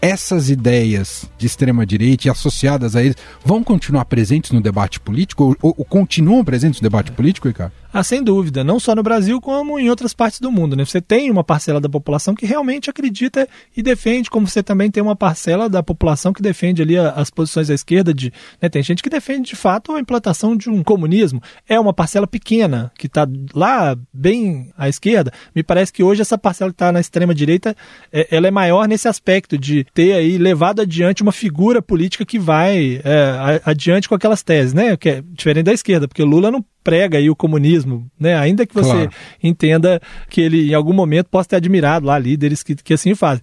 essas 0.00 0.50
ideias 0.50 1.28
de 1.36 1.46
extrema 1.46 1.84
direita 1.84 2.28
e 2.28 2.30
associadas 2.30 2.94
a 2.94 3.02
eles 3.02 3.16
vão 3.44 3.62
continuar 3.62 4.04
presentes 4.04 4.50
no 4.50 4.60
debate 4.60 5.00
político 5.00 5.44
ou, 5.44 5.56
ou, 5.60 5.74
ou 5.78 5.84
continuam 5.84 6.44
presentes 6.44 6.80
no 6.80 6.84
debate 6.88 7.12
político, 7.12 7.48
Ricardo? 7.48 7.72
Ah, 7.90 8.02
sem 8.04 8.22
dúvida, 8.22 8.62
não 8.62 8.78
só 8.78 8.94
no 8.94 9.02
Brasil 9.02 9.40
como 9.40 9.78
em 9.78 9.88
outras 9.88 10.12
partes 10.12 10.40
do 10.40 10.52
mundo. 10.52 10.76
Né? 10.76 10.84
Você 10.84 11.00
tem 11.00 11.30
uma 11.30 11.42
parcela 11.42 11.80
da 11.80 11.88
população 11.88 12.34
que 12.34 12.44
realmente 12.44 12.90
acredita 12.90 13.48
e 13.74 13.82
defende, 13.82 14.28
como 14.28 14.46
você 14.46 14.62
também 14.62 14.90
tem 14.90 15.02
uma 15.02 15.16
parcela 15.16 15.70
da 15.70 15.82
população 15.82 16.34
que 16.34 16.42
defende 16.42 16.82
ali 16.82 16.98
as 16.98 17.30
posições 17.30 17.68
da 17.68 17.74
esquerda. 17.74 18.12
De, 18.12 18.30
né? 18.60 18.68
Tem 18.68 18.82
gente 18.82 19.02
que 19.02 19.08
defende 19.08 19.48
de 19.48 19.56
fato 19.56 19.92
a 19.92 20.00
implantação 20.00 20.54
de 20.54 20.68
um 20.68 20.82
comunismo. 20.82 21.42
É 21.66 21.80
uma 21.80 21.94
parcela 21.94 22.26
pequena 22.26 22.92
que 22.98 23.06
está 23.06 23.26
lá 23.54 23.96
bem 24.12 24.70
à 24.76 24.86
esquerda. 24.86 25.32
Me 25.54 25.62
parece 25.62 25.90
que 25.90 26.02
hoje 26.02 26.20
essa 26.20 26.36
parcela 26.36 26.70
que 26.70 26.74
está 26.74 26.92
na 26.92 27.00
extrema 27.00 27.34
direita, 27.34 27.74
é, 28.12 28.28
ela 28.30 28.48
é 28.48 28.50
maior 28.50 28.86
nesse 28.86 29.08
aspecto 29.08 29.56
de 29.56 29.84
ter 29.94 30.12
aí 30.12 30.36
levado 30.36 30.82
adiante 30.82 31.22
uma 31.22 31.32
figura 31.32 31.80
política 31.80 32.26
que 32.26 32.38
vai 32.38 33.00
é, 33.02 33.62
adiante 33.64 34.10
com 34.10 34.14
aquelas 34.14 34.42
teses, 34.42 34.74
né? 34.74 34.94
Que 34.94 35.08
é 35.08 35.22
diferente 35.26 35.64
da 35.64 35.72
esquerda, 35.72 36.06
porque 36.06 36.22
Lula 36.22 36.50
não 36.50 36.62
prega 36.88 37.18
aí 37.18 37.28
o 37.28 37.36
comunismo, 37.36 38.10
né? 38.18 38.34
Ainda 38.34 38.64
que 38.64 38.72
você 38.72 38.90
claro. 38.90 39.10
entenda 39.42 40.00
que 40.30 40.40
ele 40.40 40.70
em 40.70 40.74
algum 40.74 40.94
momento 40.94 41.26
possa 41.26 41.50
ter 41.50 41.56
admirado 41.56 42.06
lá 42.06 42.18
líderes 42.18 42.62
que, 42.62 42.74
que 42.74 42.94
assim 42.94 43.14
fazem. 43.14 43.42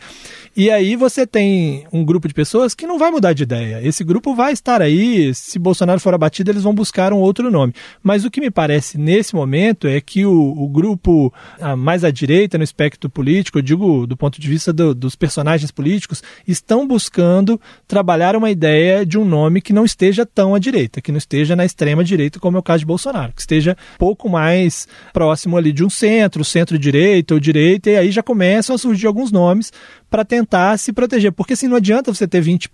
E 0.57 0.71
aí 0.71 0.95
você 0.95 1.27
tem 1.27 1.85
um 1.91 2.05
grupo 2.05 2.29
de 2.29 2.33
pessoas 2.33 2.73
que 2.73 2.87
não 2.87 2.97
vai 2.97 3.11
mudar 3.11 3.33
de 3.33 3.43
ideia. 3.43 3.85
Esse 3.85 4.05
grupo 4.05 4.33
vai 4.33 4.53
estar 4.53 4.81
aí, 4.81 5.35
se 5.35 5.59
Bolsonaro 5.59 5.99
for 5.99 6.13
abatido, 6.13 6.49
eles 6.49 6.63
vão 6.63 6.73
buscar 6.73 7.11
um 7.11 7.17
outro 7.17 7.51
nome. 7.51 7.73
Mas 8.01 8.23
o 8.23 8.31
que 8.31 8.39
me 8.39 8.49
parece 8.49 8.97
nesse 8.97 9.35
momento 9.35 9.85
é 9.85 9.99
que 9.99 10.25
o, 10.25 10.33
o 10.33 10.69
grupo 10.69 11.33
ah, 11.59 11.75
mais 11.75 12.05
à 12.05 12.09
direita 12.09 12.57
no 12.57 12.63
espectro 12.63 13.09
político, 13.09 13.57
eu 13.57 13.61
digo 13.61 14.07
do 14.07 14.15
ponto 14.15 14.39
de 14.39 14.47
vista 14.47 14.71
do, 14.71 14.95
dos 14.95 15.13
personagens 15.13 15.71
políticos, 15.71 16.23
estão 16.47 16.87
buscando 16.87 17.59
trabalhar 17.85 18.33
uma 18.33 18.49
ideia 18.49 19.05
de 19.05 19.17
um 19.17 19.25
nome 19.25 19.59
que 19.59 19.73
não 19.73 19.83
esteja 19.83 20.25
tão 20.25 20.55
à 20.55 20.59
direita, 20.59 21.01
que 21.01 21.11
não 21.11 21.17
esteja 21.17 21.53
na 21.53 21.65
extrema 21.65 22.01
direita, 22.01 22.39
como 22.39 22.55
é 22.55 22.59
o 22.61 22.63
caso 22.63 22.79
de 22.79 22.85
Bolsonaro, 22.85 23.33
que 23.33 23.41
esteja 23.41 23.75
pouco 23.99 24.29
mais 24.29 24.87
próximo 25.11 25.57
ali 25.57 25.73
de 25.73 25.83
um 25.83 25.89
centro, 25.89 26.45
centro-direita 26.45 27.33
ou 27.33 27.41
direita, 27.41 27.89
e 27.89 27.97
aí 27.97 28.09
já 28.09 28.23
começam 28.23 28.73
a 28.73 28.79
surgir 28.79 29.07
alguns 29.07 29.33
nomes 29.33 29.73
para 30.15 30.23
tentar 30.23 30.79
se 30.79 30.93
proteger. 30.93 31.33
Porque 31.33 31.51
assim, 31.51 31.67
não 31.67 31.75
adianta 31.75 32.13
você 32.13 32.25
ter 32.25 32.41
20%, 32.41 32.69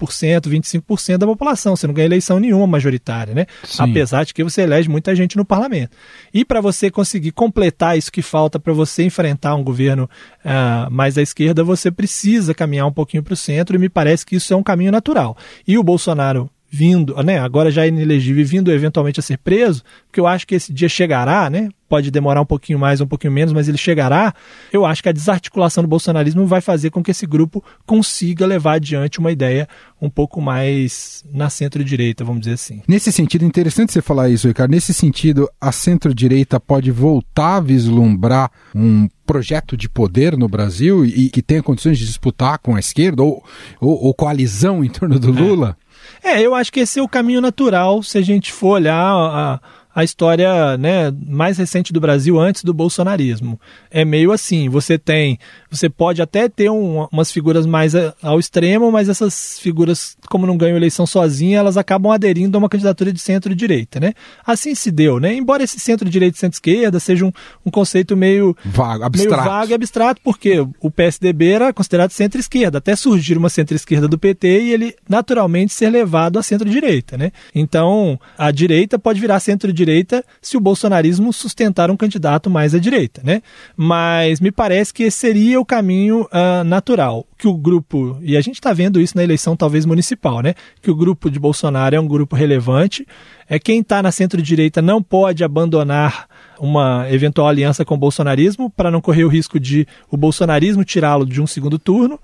25% 0.48 1.18
da 1.18 1.26
população, 1.26 1.76
você 1.76 1.88
não 1.88 1.94
ganha 1.94 2.06
eleição 2.06 2.40
nenhuma 2.40 2.68
majoritária, 2.68 3.34
né? 3.34 3.48
Sim. 3.64 3.82
Apesar 3.82 4.24
de 4.26 4.32
que 4.32 4.44
você 4.44 4.62
elege 4.62 4.88
muita 4.88 5.16
gente 5.16 5.36
no 5.36 5.44
parlamento. 5.44 5.98
E 6.32 6.46
para 6.46 6.62
você 6.62 6.92
conseguir 6.92 7.32
completar 7.32 7.98
isso 7.98 8.12
que 8.12 8.22
falta 8.22 8.60
para 8.60 8.72
você 8.74 9.02
enfrentar 9.02 9.56
um 9.56 9.64
governo 9.64 10.08
uh, 10.46 10.92
mais 10.92 11.18
à 11.18 11.24
esquerda, 11.24 11.64
você 11.64 11.90
precisa 11.90 12.54
caminhar 12.54 12.86
um 12.86 12.94
pouquinho 12.94 13.24
para 13.24 13.34
o 13.34 13.38
centro, 13.38 13.76
e 13.76 13.80
me 13.80 13.90
parece 13.90 14.24
que 14.24 14.36
isso 14.36 14.54
é 14.54 14.56
um 14.56 14.62
caminho 14.62 14.92
natural. 14.92 15.36
E 15.68 15.80
o 15.80 15.84
Bolsonaro 15.84 16.48
vindo, 16.72 17.14
né, 17.22 17.38
agora 17.38 17.70
já 17.70 17.86
inelegível, 17.86 18.46
vindo 18.46 18.72
eventualmente 18.72 19.20
a 19.20 19.24
ser 19.24 19.38
preso, 19.38 19.84
porque 20.08 20.22
eu 20.22 20.26
acho 20.26 20.48
que 20.48 20.56
esse 20.56 20.72
dia 20.72 20.88
chegará, 20.88 21.50
né, 21.50 21.70
pode 21.90 22.10
demorar 22.10 22.40
um 22.40 22.46
pouquinho 22.46 22.80
mais, 22.80 23.02
um 23.02 23.06
pouquinho 23.06 23.34
menos, 23.34 23.52
mas 23.52 23.68
ele 23.68 23.78
chegará. 23.78 24.34
Eu 24.72 24.86
acho 24.86 25.04
que 25.04 25.10
a 25.10 25.12
desarticulação 25.12 25.84
do 25.84 25.90
bolsonarismo 25.90 26.48
vai 26.48 26.62
fazer 26.62 26.90
com 26.90 27.04
que 27.04 27.12
esse 27.12 27.28
grupo 27.28 27.62
consiga 27.86 28.46
levar 28.46 28.76
adiante 28.76 29.20
uma 29.20 29.30
ideia 29.30 29.68
um 30.02 30.10
pouco 30.10 30.40
mais 30.40 31.26
na 31.34 31.50
centro-direita, 31.50 32.24
vamos 32.24 32.40
dizer 32.40 32.54
assim. 32.54 32.82
Nesse 32.88 33.12
sentido, 33.12 33.44
interessante 33.44 33.92
você 33.92 34.02
falar 34.02 34.30
isso, 34.30 34.48
Ricardo. 34.48 34.72
Nesse 34.72 34.94
sentido, 34.94 35.50
a 35.60 35.74
centro-direita 35.74 36.62
pode 36.62 36.90
voltar 36.92 37.58
a 37.58 37.60
vislumbrar 37.60 38.50
um 38.74 39.10
projeto 39.26 39.76
de 39.76 39.90
poder 39.90 40.38
no 40.38 40.48
Brasil 40.48 41.06
e 41.06 41.30
que 41.30 41.42
tenha 41.42 41.62
condições 41.62 42.00
de 42.00 42.06
disputar 42.06 42.58
com 42.60 42.78
a 42.78 42.80
esquerda 42.80 43.22
ou, 43.22 43.44
ou, 43.82 44.06
ou 44.06 44.14
coalizão 44.14 44.82
em 44.82 44.90
torno 44.90 45.20
do 45.20 45.38
é. 45.38 45.42
Lula? 45.42 45.78
É. 45.88 45.91
É, 46.24 46.42
eu 46.42 46.56
acho 46.56 46.72
que 46.72 46.80
esse 46.80 47.00
é 47.00 47.04
o 47.04 47.08
caminho 47.08 47.42
natural 47.42 48.02
se 48.04 48.18
a 48.18 48.22
gente 48.22 48.52
for 48.52 48.76
olhar 48.76 48.96
a, 48.96 49.60
a 49.94 50.04
história 50.04 50.78
né, 50.78 51.12
mais 51.28 51.58
recente 51.58 51.92
do 51.92 52.00
Brasil 52.00 52.40
antes 52.40 52.64
do 52.64 52.74
bolsonarismo. 52.74 53.60
É 53.90 54.06
meio 54.06 54.32
assim, 54.32 54.70
você 54.70 54.98
tem, 54.98 55.38
você 55.72 55.90
pode 55.90 56.22
até 56.22 56.50
ter 56.50 56.70
um, 56.70 57.08
umas 57.12 57.32
figuras 57.32 57.66
mais 57.66 57.94
ao 58.22 58.40
extremo, 58.40 58.92
mas 58.92 59.10
essas 59.10 59.60
figuras, 59.60 60.18
como 60.30 60.46
não 60.46 60.58
ganham 60.58 60.78
eleição 60.78 61.06
sozinha, 61.06 61.60
elas 61.60 61.78
acabam 61.78 62.12
aderindo 62.12 62.58
a 62.58 62.60
uma 62.60 62.70
candidatura 62.70 63.12
de 63.12 63.20
centro-direita, 63.20 64.00
né? 64.00 64.14
Assim 64.46 64.76
se 64.76 64.92
deu, 64.92 65.20
né? 65.20 65.34
Embora 65.34 65.64
esse 65.64 65.80
centro-direita 65.80 66.38
e 66.38 66.40
centro-esquerda 66.40 67.00
seja 67.00 67.26
um, 67.26 67.32
um, 67.66 67.72
conceito 67.72 68.16
meio 68.18 68.56
vago, 68.66 69.04
abstrato. 69.04 69.42
meio 69.42 69.50
vago 69.50 69.72
e 69.72 69.74
abstrato, 69.74 70.22
porque 70.24 70.66
o 70.80 70.92
PSDB 70.92 71.52
era 71.52 71.74
considerado 71.74 72.12
centro-esquerda, 72.12 72.78
até 72.78 72.96
surgir 72.96 73.38
uma 73.38 73.50
centro-esquerda 73.50 74.08
do 74.08 74.18
PT 74.18 74.62
e 74.62 74.74
ele 74.74 74.96
naturalmente 75.08 75.74
ser 75.74 75.90
levado 75.90 76.38
à 76.38 76.44
centro-direita, 76.44 77.18
né? 77.18 77.32
Então, 77.56 78.20
a 78.38 78.52
direita 78.52 79.00
pode 79.00 79.20
virar 79.20 79.40
centro-direita 79.40 79.82
direita 79.82 80.24
se 80.42 80.58
o 80.58 80.60
bolsonarismo 80.60 81.34
sustentar 81.34 81.90
um 81.90 81.98
candidato 81.98 82.50
mais 82.50 82.74
à 82.76 82.80
direita, 82.80 83.22
né? 83.24 83.42
Mas 83.76 84.40
me 84.40 84.52
parece 84.52 84.94
que 84.94 85.04
esse 85.04 85.22
seria 85.22 85.60
o 85.62 85.66
caminho 85.66 86.24
uh, 86.24 86.64
natural. 86.66 87.26
Que 87.38 87.48
o 87.48 87.54
grupo, 87.54 88.18
e 88.22 88.36
a 88.36 88.42
gente 88.42 88.56
está 88.56 88.74
vendo 88.74 89.00
isso 89.00 89.16
na 89.16 89.24
eleição 89.24 89.56
talvez 89.56 89.86
municipal, 89.86 90.42
né? 90.42 90.54
Que 90.82 90.92
o 90.92 90.96
grupo 90.96 91.30
de 91.30 91.40
Bolsonaro 91.40 91.96
é 91.96 92.00
um 92.00 92.08
grupo 92.08 92.36
relevante. 92.36 93.08
É 93.48 93.58
quem 93.58 93.80
está 93.80 94.02
na 94.02 94.12
centro-direita 94.12 94.82
não 94.82 95.02
pode 95.02 95.44
abandonar 95.44 96.28
uma 96.60 97.08
eventual 97.10 97.48
aliança 97.48 97.84
com 97.86 97.96
o 97.96 97.98
bolsonarismo 97.98 98.70
para 98.70 98.92
não 98.92 99.02
correr 99.02 99.24
o 99.24 99.30
risco 99.30 99.60
de 99.60 99.88
o 100.10 100.18
bolsonarismo 100.18 100.84
tirá-lo 100.84 101.26
de 101.26 101.42
um 101.42 101.48
segundo 101.48 101.80
turno 101.80 102.20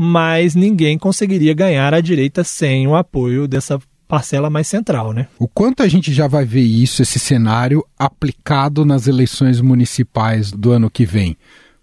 mas 0.00 0.54
ninguém 0.54 0.96
conseguiria 0.96 1.52
ganhar 1.52 1.92
a 1.92 2.00
direita 2.00 2.44
sem 2.44 2.86
o 2.86 2.94
apoio 2.94 3.48
dessa 3.48 3.80
parcela 4.08 4.48
mais 4.48 4.68
central, 4.68 5.12
né? 5.12 5.26
O 5.38 5.46
quanto 5.46 5.82
a 5.82 5.88
gente 5.88 6.14
já 6.14 6.28
vai 6.28 6.44
ver 6.44 6.62
isso, 6.62 7.02
esse 7.02 7.18
cenário, 7.18 7.84
aplicado 7.98 8.84
nas 8.84 9.08
eleições 9.08 9.60
municipais 9.60 10.52
do 10.52 10.70
ano 10.70 10.88
que 10.88 11.04
vem? 11.04 11.36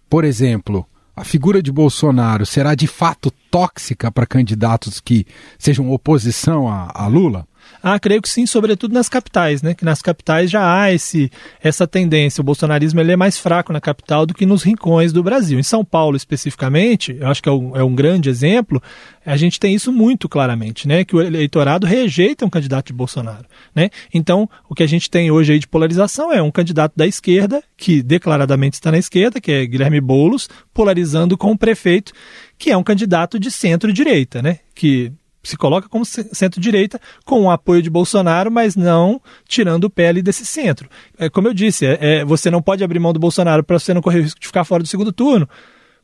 Por 0.10 0.24
exemplo, 0.24 0.86
a 1.16 1.24
figura 1.24 1.62
de 1.62 1.72
Bolsonaro 1.72 2.46
será 2.46 2.76
de 2.76 2.88
fato 2.88 3.32
tóxica 3.50 4.12
para 4.12 4.26
candidatos 4.26 5.00
que 5.00 5.26
sejam 5.58 5.90
oposição 5.92 6.68
a, 6.68 6.92
a 6.94 7.08
Lula? 7.08 7.48
Ah, 7.82 8.00
creio 8.00 8.22
que 8.22 8.30
sim, 8.30 8.46
sobretudo 8.46 8.94
nas 8.94 9.08
capitais, 9.08 9.62
né? 9.62 9.74
Que 9.74 9.86
nas 9.86 10.02
capitais 10.02 10.50
já 10.50 10.82
há 10.82 10.92
esse, 10.92 11.32
essa 11.62 11.86
tendência. 11.86 12.42
O 12.42 12.44
bolsonarismo 12.44 13.00
ele 13.00 13.12
é 13.12 13.16
mais 13.16 13.38
fraco 13.38 13.72
na 13.72 13.80
capital 13.80 14.26
do 14.26 14.34
que 14.34 14.46
nos 14.46 14.64
rincões 14.64 15.14
do 15.14 15.22
Brasil. 15.22 15.60
Em 15.60 15.64
São 15.64 15.86
Paulo, 15.86 16.18
especificamente, 16.18 17.16
eu 17.20 17.28
acho 17.28 17.44
que 17.44 17.50
é 17.50 17.52
um, 17.52 17.76
é 17.76 17.84
um 17.84 17.94
grande 17.94 18.30
exemplo, 18.30 18.82
a 19.26 19.38
gente 19.38 19.60
tem 19.60 19.74
isso 19.74 19.92
muito 19.92 20.30
claramente, 20.30 20.88
né? 20.88 21.04
Que 21.04 21.16
o 21.16 21.22
eleitorado 21.22 21.86
rejeita 21.86 22.46
um 22.46 22.50
candidato 22.50 22.88
de 22.88 22.94
Bolsonaro, 22.94 23.46
né? 23.74 23.90
Então, 24.14 24.50
o 24.70 24.76
que 24.76 24.84
a 24.84 24.88
gente 24.88 25.10
tem 25.10 25.32
hoje 25.32 25.54
aí 25.54 25.60
de 25.60 25.68
polarização 25.68 26.32
é 26.32 26.42
um 26.42 26.52
candidato 26.52 26.94
da 26.96 27.08
esquerda, 27.08 27.64
que 27.76 28.02
declaradamente 28.02 28.76
está 28.76 28.92
na 28.92 28.98
esquerda, 28.98 29.42
que 29.42 29.52
é 29.52 29.66
Guilherme 29.66 30.00
Boulos, 30.00 30.48
polarizando 30.74 31.38
com 31.38 31.52
o 31.52 31.58
prefeito, 31.58 32.14
que 32.58 32.72
é 32.72 32.78
um 32.78 32.84
candidato 32.84 33.40
de 33.40 33.52
centro-direita, 33.52 34.42
né? 34.42 34.60
Que 34.74 35.12
se 35.48 35.58
coloca 35.58 35.88
como 35.88 36.06
centro-direita, 36.06 37.00
com 37.24 37.44
o 37.44 37.52
apoio 37.52 37.82
de 37.82 37.90
Bolsonaro, 37.90 38.52
mas 38.52 38.76
não 38.76 39.22
tirando 39.48 39.86
o 39.86 39.90
ali 40.08 40.22
desse 40.22 40.46
centro. 40.46 40.90
É, 41.18 41.30
como 41.30 41.48
eu 41.48 41.54
disse, 41.54 41.86
é, 41.86 41.98
é, 42.00 42.26
você 42.26 42.50
não 42.50 42.62
pode 42.62 42.84
abrir 42.84 43.00
mão 43.00 43.14
do 43.14 43.20
Bolsonaro 43.20 43.64
para 43.64 43.80
você 43.80 43.94
não 43.94 44.02
correr 44.02 44.20
o 44.20 44.24
risco 44.24 44.40
de 44.40 44.48
ficar 44.48 44.64
fora 44.64 44.84
do 44.84 44.90
segundo 44.90 45.12
turno, 45.12 45.48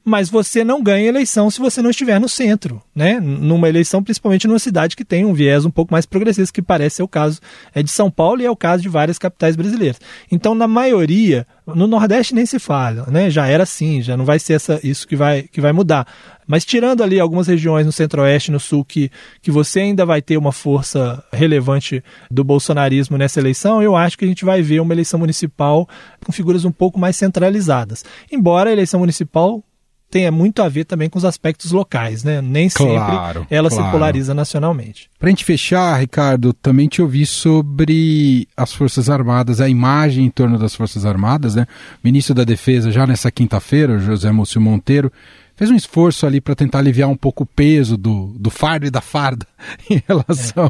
mas 0.03 0.29
você 0.29 0.63
não 0.63 0.81
ganha 0.81 1.07
eleição 1.07 1.49
se 1.51 1.59
você 1.59 1.81
não 1.81 1.91
estiver 1.91 2.19
no 2.19 2.27
centro, 2.27 2.81
né? 2.93 3.19
Numa 3.19 3.69
eleição, 3.69 4.03
principalmente 4.03 4.47
numa 4.47 4.59
cidade 4.59 4.95
que 4.95 5.05
tem 5.05 5.25
um 5.25 5.33
viés 5.33 5.63
um 5.63 5.69
pouco 5.69 5.93
mais 5.93 6.05
progressista, 6.05 6.53
que 6.53 6.61
parece 6.61 6.97
ser 6.97 7.03
o 7.03 7.07
caso 7.07 7.39
é 7.73 7.83
de 7.83 7.91
São 7.91 8.09
Paulo 8.09 8.41
e 8.41 8.45
é 8.45 8.51
o 8.51 8.55
caso 8.55 8.81
de 8.81 8.89
várias 8.89 9.19
capitais 9.19 9.55
brasileiras. 9.55 9.99
Então, 10.31 10.55
na 10.55 10.67
maioria, 10.67 11.45
no 11.67 11.85
Nordeste 11.85 12.33
nem 12.33 12.45
se 12.45 12.57
fala, 12.57 13.05
né? 13.11 13.29
Já 13.29 13.47
era 13.47 13.63
assim, 13.63 14.01
já 14.01 14.17
não 14.17 14.25
vai 14.25 14.39
ser 14.39 14.53
essa, 14.53 14.79
isso 14.83 15.07
que 15.07 15.15
vai, 15.15 15.43
que 15.43 15.61
vai 15.61 15.71
mudar. 15.71 16.07
Mas 16.47 16.65
tirando 16.65 17.03
ali 17.03 17.19
algumas 17.19 17.47
regiões 17.47 17.85
no 17.85 17.91
Centro-Oeste, 17.91 18.51
no 18.51 18.59
Sul, 18.59 18.83
que, 18.83 19.11
que 19.41 19.51
você 19.51 19.81
ainda 19.81 20.05
vai 20.05 20.21
ter 20.21 20.35
uma 20.35 20.51
força 20.51 21.23
relevante 21.31 22.03
do 22.29 22.43
bolsonarismo 22.43 23.17
nessa 23.17 23.39
eleição, 23.39 23.81
eu 23.81 23.95
acho 23.95 24.17
que 24.17 24.25
a 24.25 24.27
gente 24.27 24.43
vai 24.43 24.61
ver 24.61 24.81
uma 24.81 24.93
eleição 24.93 25.19
municipal 25.19 25.87
com 26.25 26.31
figuras 26.31 26.65
um 26.65 26.71
pouco 26.71 26.99
mais 26.99 27.15
centralizadas. 27.15 28.03
Embora 28.31 28.69
a 28.69 28.73
eleição 28.73 28.99
municipal 28.99 29.63
tenha 30.11 30.29
muito 30.29 30.61
a 30.61 30.67
ver 30.67 30.83
também 30.83 31.09
com 31.09 31.17
os 31.17 31.23
aspectos 31.23 31.71
locais, 31.71 32.23
né? 32.23 32.41
Nem 32.41 32.69
claro, 32.69 33.39
sempre 33.39 33.55
ela 33.55 33.69
claro. 33.69 33.85
se 33.85 33.91
polariza 33.91 34.33
nacionalmente. 34.33 35.09
Para 35.17 35.27
a 35.27 35.29
gente 35.29 35.45
fechar, 35.45 35.97
Ricardo, 35.97 36.51
também 36.51 36.89
te 36.89 37.01
ouvi 37.01 37.25
sobre 37.25 38.47
as 38.55 38.73
Forças 38.73 39.09
Armadas, 39.09 39.61
a 39.61 39.69
imagem 39.69 40.25
em 40.25 40.29
torno 40.29 40.59
das 40.59 40.75
Forças 40.75 41.05
Armadas, 41.05 41.55
né? 41.55 41.65
O 41.95 41.99
ministro 42.03 42.35
da 42.35 42.43
Defesa, 42.43 42.91
já 42.91 43.07
nessa 43.07 43.31
quinta-feira, 43.31 43.97
José 43.99 44.31
Múcio 44.31 44.59
Monteiro, 44.59 45.11
fez 45.55 45.71
um 45.71 45.75
esforço 45.75 46.25
ali 46.25 46.41
para 46.41 46.55
tentar 46.55 46.79
aliviar 46.79 47.07
um 47.07 47.15
pouco 47.15 47.43
o 47.43 47.45
peso 47.45 47.95
do, 47.95 48.33
do 48.37 48.49
fardo 48.49 48.87
e 48.87 48.89
da 48.89 48.99
farda 48.99 49.47
em 49.89 50.01
relação 50.05 50.65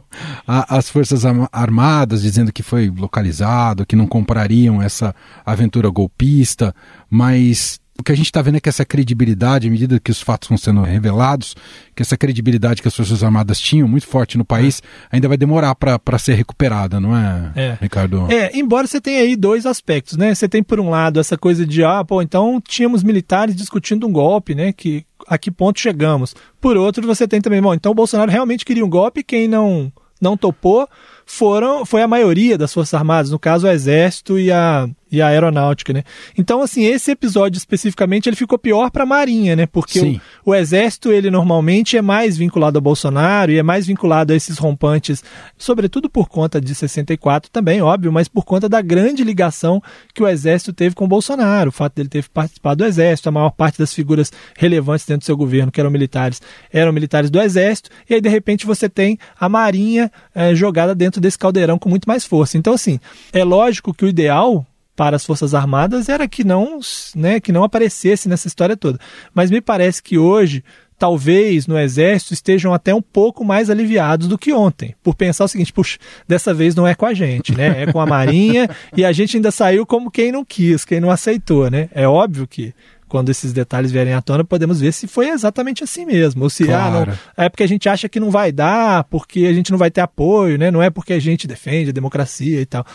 é. 0.48 0.66
às 0.70 0.88
Forças 0.88 1.24
Armadas, 1.52 2.22
dizendo 2.22 2.54
que 2.54 2.62
foi 2.62 2.90
localizado, 2.90 3.86
que 3.88 3.96
não 3.96 4.06
comprariam 4.06 4.82
essa 4.82 5.16
aventura 5.44 5.90
golpista, 5.90 6.76
mas 7.10 7.80
o 8.02 8.04
que 8.04 8.12
a 8.12 8.16
gente 8.16 8.26
está 8.26 8.42
vendo 8.42 8.58
é 8.58 8.60
que 8.60 8.68
essa 8.68 8.84
credibilidade, 8.84 9.68
à 9.68 9.72
medida 9.72 10.00
que 10.00 10.10
os 10.10 10.20
fatos 10.20 10.50
vão 10.50 10.58
sendo 10.58 10.82
revelados, 10.82 11.56
que 11.96 12.02
essa 12.02 12.18
credibilidade 12.18 12.82
que 12.82 12.88
as 12.88 12.96
Forças 12.96 13.24
Armadas 13.24 13.60
tinham 13.60 13.88
muito 13.88 14.08
forte 14.08 14.40
no 14.40 14.44
país, 14.44 14.82
é. 15.12 15.16
ainda 15.16 15.28
vai 15.28 15.38
demorar 15.38 15.76
para 15.76 16.18
ser 16.18 16.34
recuperada, 16.34 17.00
não 17.00 17.16
é, 17.16 17.52
é, 17.56 17.78
Ricardo? 17.80 18.26
É, 18.32 18.58
embora 18.58 18.88
você 18.88 19.00
tenha 19.00 19.22
aí 19.22 19.36
dois 19.36 19.68
aspectos, 19.68 20.18
né? 20.18 20.34
Você 20.34 20.50
tem, 20.50 20.64
por 20.64 20.80
um 20.80 20.90
lado, 20.90 21.20
essa 21.20 21.38
coisa 21.38 21.64
de, 21.64 21.84
ah, 21.84 22.04
pô, 22.04 22.24
então 22.24 22.60
tínhamos 22.60 23.04
militares 23.04 23.56
discutindo 23.56 24.08
um 24.08 24.12
golpe, 24.12 24.56
né? 24.56 24.74
Que, 24.74 25.06
a 25.28 25.38
que 25.38 25.52
ponto 25.52 25.80
chegamos? 25.80 26.34
Por 26.60 26.76
outro, 26.76 27.06
você 27.06 27.28
tem 27.28 27.40
também, 27.40 27.62
bom, 27.62 27.74
então 27.74 27.92
o 27.92 27.96
Bolsonaro 27.96 28.32
realmente 28.32 28.66
queria 28.66 28.84
um 28.84 28.90
golpe, 28.90 29.24
quem 29.24 29.48
não 29.48 29.94
não 30.20 30.38
topou 30.38 30.88
foram 31.26 31.84
foi 31.84 32.04
a 32.04 32.08
maioria 32.08 32.58
das 32.58 32.74
Forças 32.74 32.94
Armadas, 32.94 33.32
no 33.32 33.40
caso 33.40 33.66
o 33.66 33.70
Exército 33.70 34.38
e 34.38 34.52
a, 34.52 34.88
e 35.12 35.22
a 35.22 35.28
aeronáutica, 35.28 35.92
né? 35.92 36.04
Então, 36.38 36.62
assim, 36.62 36.86
esse 36.86 37.12
episódio 37.12 37.58
especificamente 37.58 38.30
ele 38.30 38.36
ficou 38.36 38.58
pior 38.58 38.90
para 38.90 39.04
a 39.04 39.06
Marinha, 39.06 39.56
né? 39.56 39.66
Porque 39.66 40.22
o, 40.46 40.52
o, 40.52 40.56
Exército 40.56 41.12
ele 41.12 41.30
normalmente 41.30 41.98
é 41.98 42.02
mais 42.02 42.38
vinculado 42.38 42.78
ao 42.78 42.82
Bolsonaro 42.82 43.52
e 43.52 43.58
é 43.58 43.64
mais 43.64 43.88
vinculado 43.88 44.32
a 44.32 44.36
esses 44.36 44.58
rompantes, 44.58 45.24
sobretudo 45.58 46.10
por 46.10 46.30
conta 46.30 46.62
de 46.62 46.74
64 46.74 47.52
também, 47.52 47.82
óbvio, 47.82 48.12
mas 48.12 48.28
por 48.28 48.46
conta 48.46 48.70
da 48.70 48.82
grande 48.82 49.24
ligação 49.24 49.82
que 50.14 50.24
o 50.24 50.28
Exército 50.28 50.72
teve 50.72 50.96
com 50.96 51.06
o 51.06 51.08
Bolsonaro, 51.08 51.70
o 51.70 51.74
fato 51.74 51.96
dele 51.96 52.10
ter 52.10 52.28
participado 52.30 52.78
do 52.78 52.86
Exército, 52.86 53.30
a 53.30 53.32
maior 53.32 53.52
parte 53.52 53.78
das 53.78 53.94
figuras 53.94 54.32
relevantes 54.58 55.06
dentro 55.06 55.22
do 55.22 55.26
seu 55.26 55.36
governo, 55.36 55.72
que 55.72 55.80
eram 55.80 55.92
militares, 55.92 56.42
eram 56.72 56.94
militares 56.94 57.30
do 57.30 57.42
Exército, 57.42 57.90
e 58.10 58.14
aí 58.14 58.22
de 58.22 58.30
repente 58.30 58.66
você 58.66 58.88
tem 58.88 59.18
a 59.38 59.50
Marinha 59.50 60.12
é, 60.34 60.56
jogada 60.56 60.96
dentro 60.96 61.20
desse 61.20 61.38
caldeirão 61.38 61.78
com 61.78 61.90
muito 61.90 62.08
mais 62.08 62.24
força. 62.24 62.58
Então, 62.58 62.74
assim, 62.74 63.00
é 63.34 63.44
lógico 63.44 63.94
que 63.94 64.06
o 64.06 64.08
ideal 64.08 64.66
para 64.96 65.16
as 65.16 65.26
Forças 65.26 65.54
Armadas 65.54 66.10
era 66.10 66.28
que 66.28 66.44
não, 66.44 66.80
né, 67.16 67.40
que 67.40 67.52
não 67.52 67.64
aparecesse 67.64 68.28
nessa 68.28 68.48
história 68.48 68.78
toda. 68.78 69.00
Mas 69.34 69.50
me 69.50 69.62
parece 69.62 70.02
que 70.04 70.18
hoje, 70.18 70.64
talvez 70.98 71.66
no 71.66 71.80
Exército 71.80 72.34
estejam 72.34 72.74
até 72.74 72.94
um 72.94 73.02
pouco 73.02 73.44
mais 73.44 73.70
aliviados 73.70 74.28
do 74.28 74.38
que 74.38 74.54
ontem, 74.54 74.96
por 75.02 75.16
pensar 75.16 75.46
o 75.46 75.48
seguinte: 75.48 75.74
puxa, 75.74 75.98
dessa 76.28 76.54
vez 76.54 76.76
não 76.76 76.86
é 76.86 76.94
com 76.94 77.06
a 77.06 77.14
gente, 77.14 77.56
né? 77.56 77.84
É 77.84 77.92
com 77.92 78.00
a 78.00 78.06
Marinha 78.06 78.70
e 78.96 79.04
a 79.04 79.12
gente 79.12 79.38
ainda 79.38 79.50
saiu 79.50 79.86
como 79.86 80.12
quem 80.12 80.32
não 80.32 80.46
quis, 80.46 80.86
quem 80.86 81.00
não 81.00 81.10
aceitou, 81.10 81.70
né? 81.72 81.90
É 81.92 82.08
óbvio 82.08 82.48
que 82.48 82.74
quando 83.12 83.30
esses 83.30 83.52
detalhes 83.52 83.92
vierem 83.92 84.14
à 84.14 84.22
tona, 84.22 84.42
podemos 84.42 84.80
ver 84.80 84.94
se 84.94 85.06
foi 85.06 85.28
exatamente 85.28 85.84
assim 85.84 86.06
mesmo. 86.06 86.44
Ou 86.44 86.50
se 86.50 86.64
claro. 86.64 87.12
ah, 87.12 87.18
não, 87.38 87.46
é 87.46 87.50
porque 87.50 87.64
a 87.64 87.68
gente 87.68 87.90
acha 87.90 88.08
que 88.08 88.22
não 88.22 88.32
vai 88.32 88.54
dar, 88.54 89.04
porque 89.04 89.42
a 89.48 89.54
gente 89.54 89.70
não 89.70 89.78
vai 89.78 89.92
ter 89.92 90.00
apoio, 90.00 90.58
né? 90.58 90.72
Não 90.72 90.82
é 90.82 90.90
porque 90.90 91.12
a 91.12 91.20
gente 91.20 91.46
defende 91.46 91.90
a 91.90 91.94
democracia 91.94 92.62
e 92.62 92.66
tal. 92.66 92.86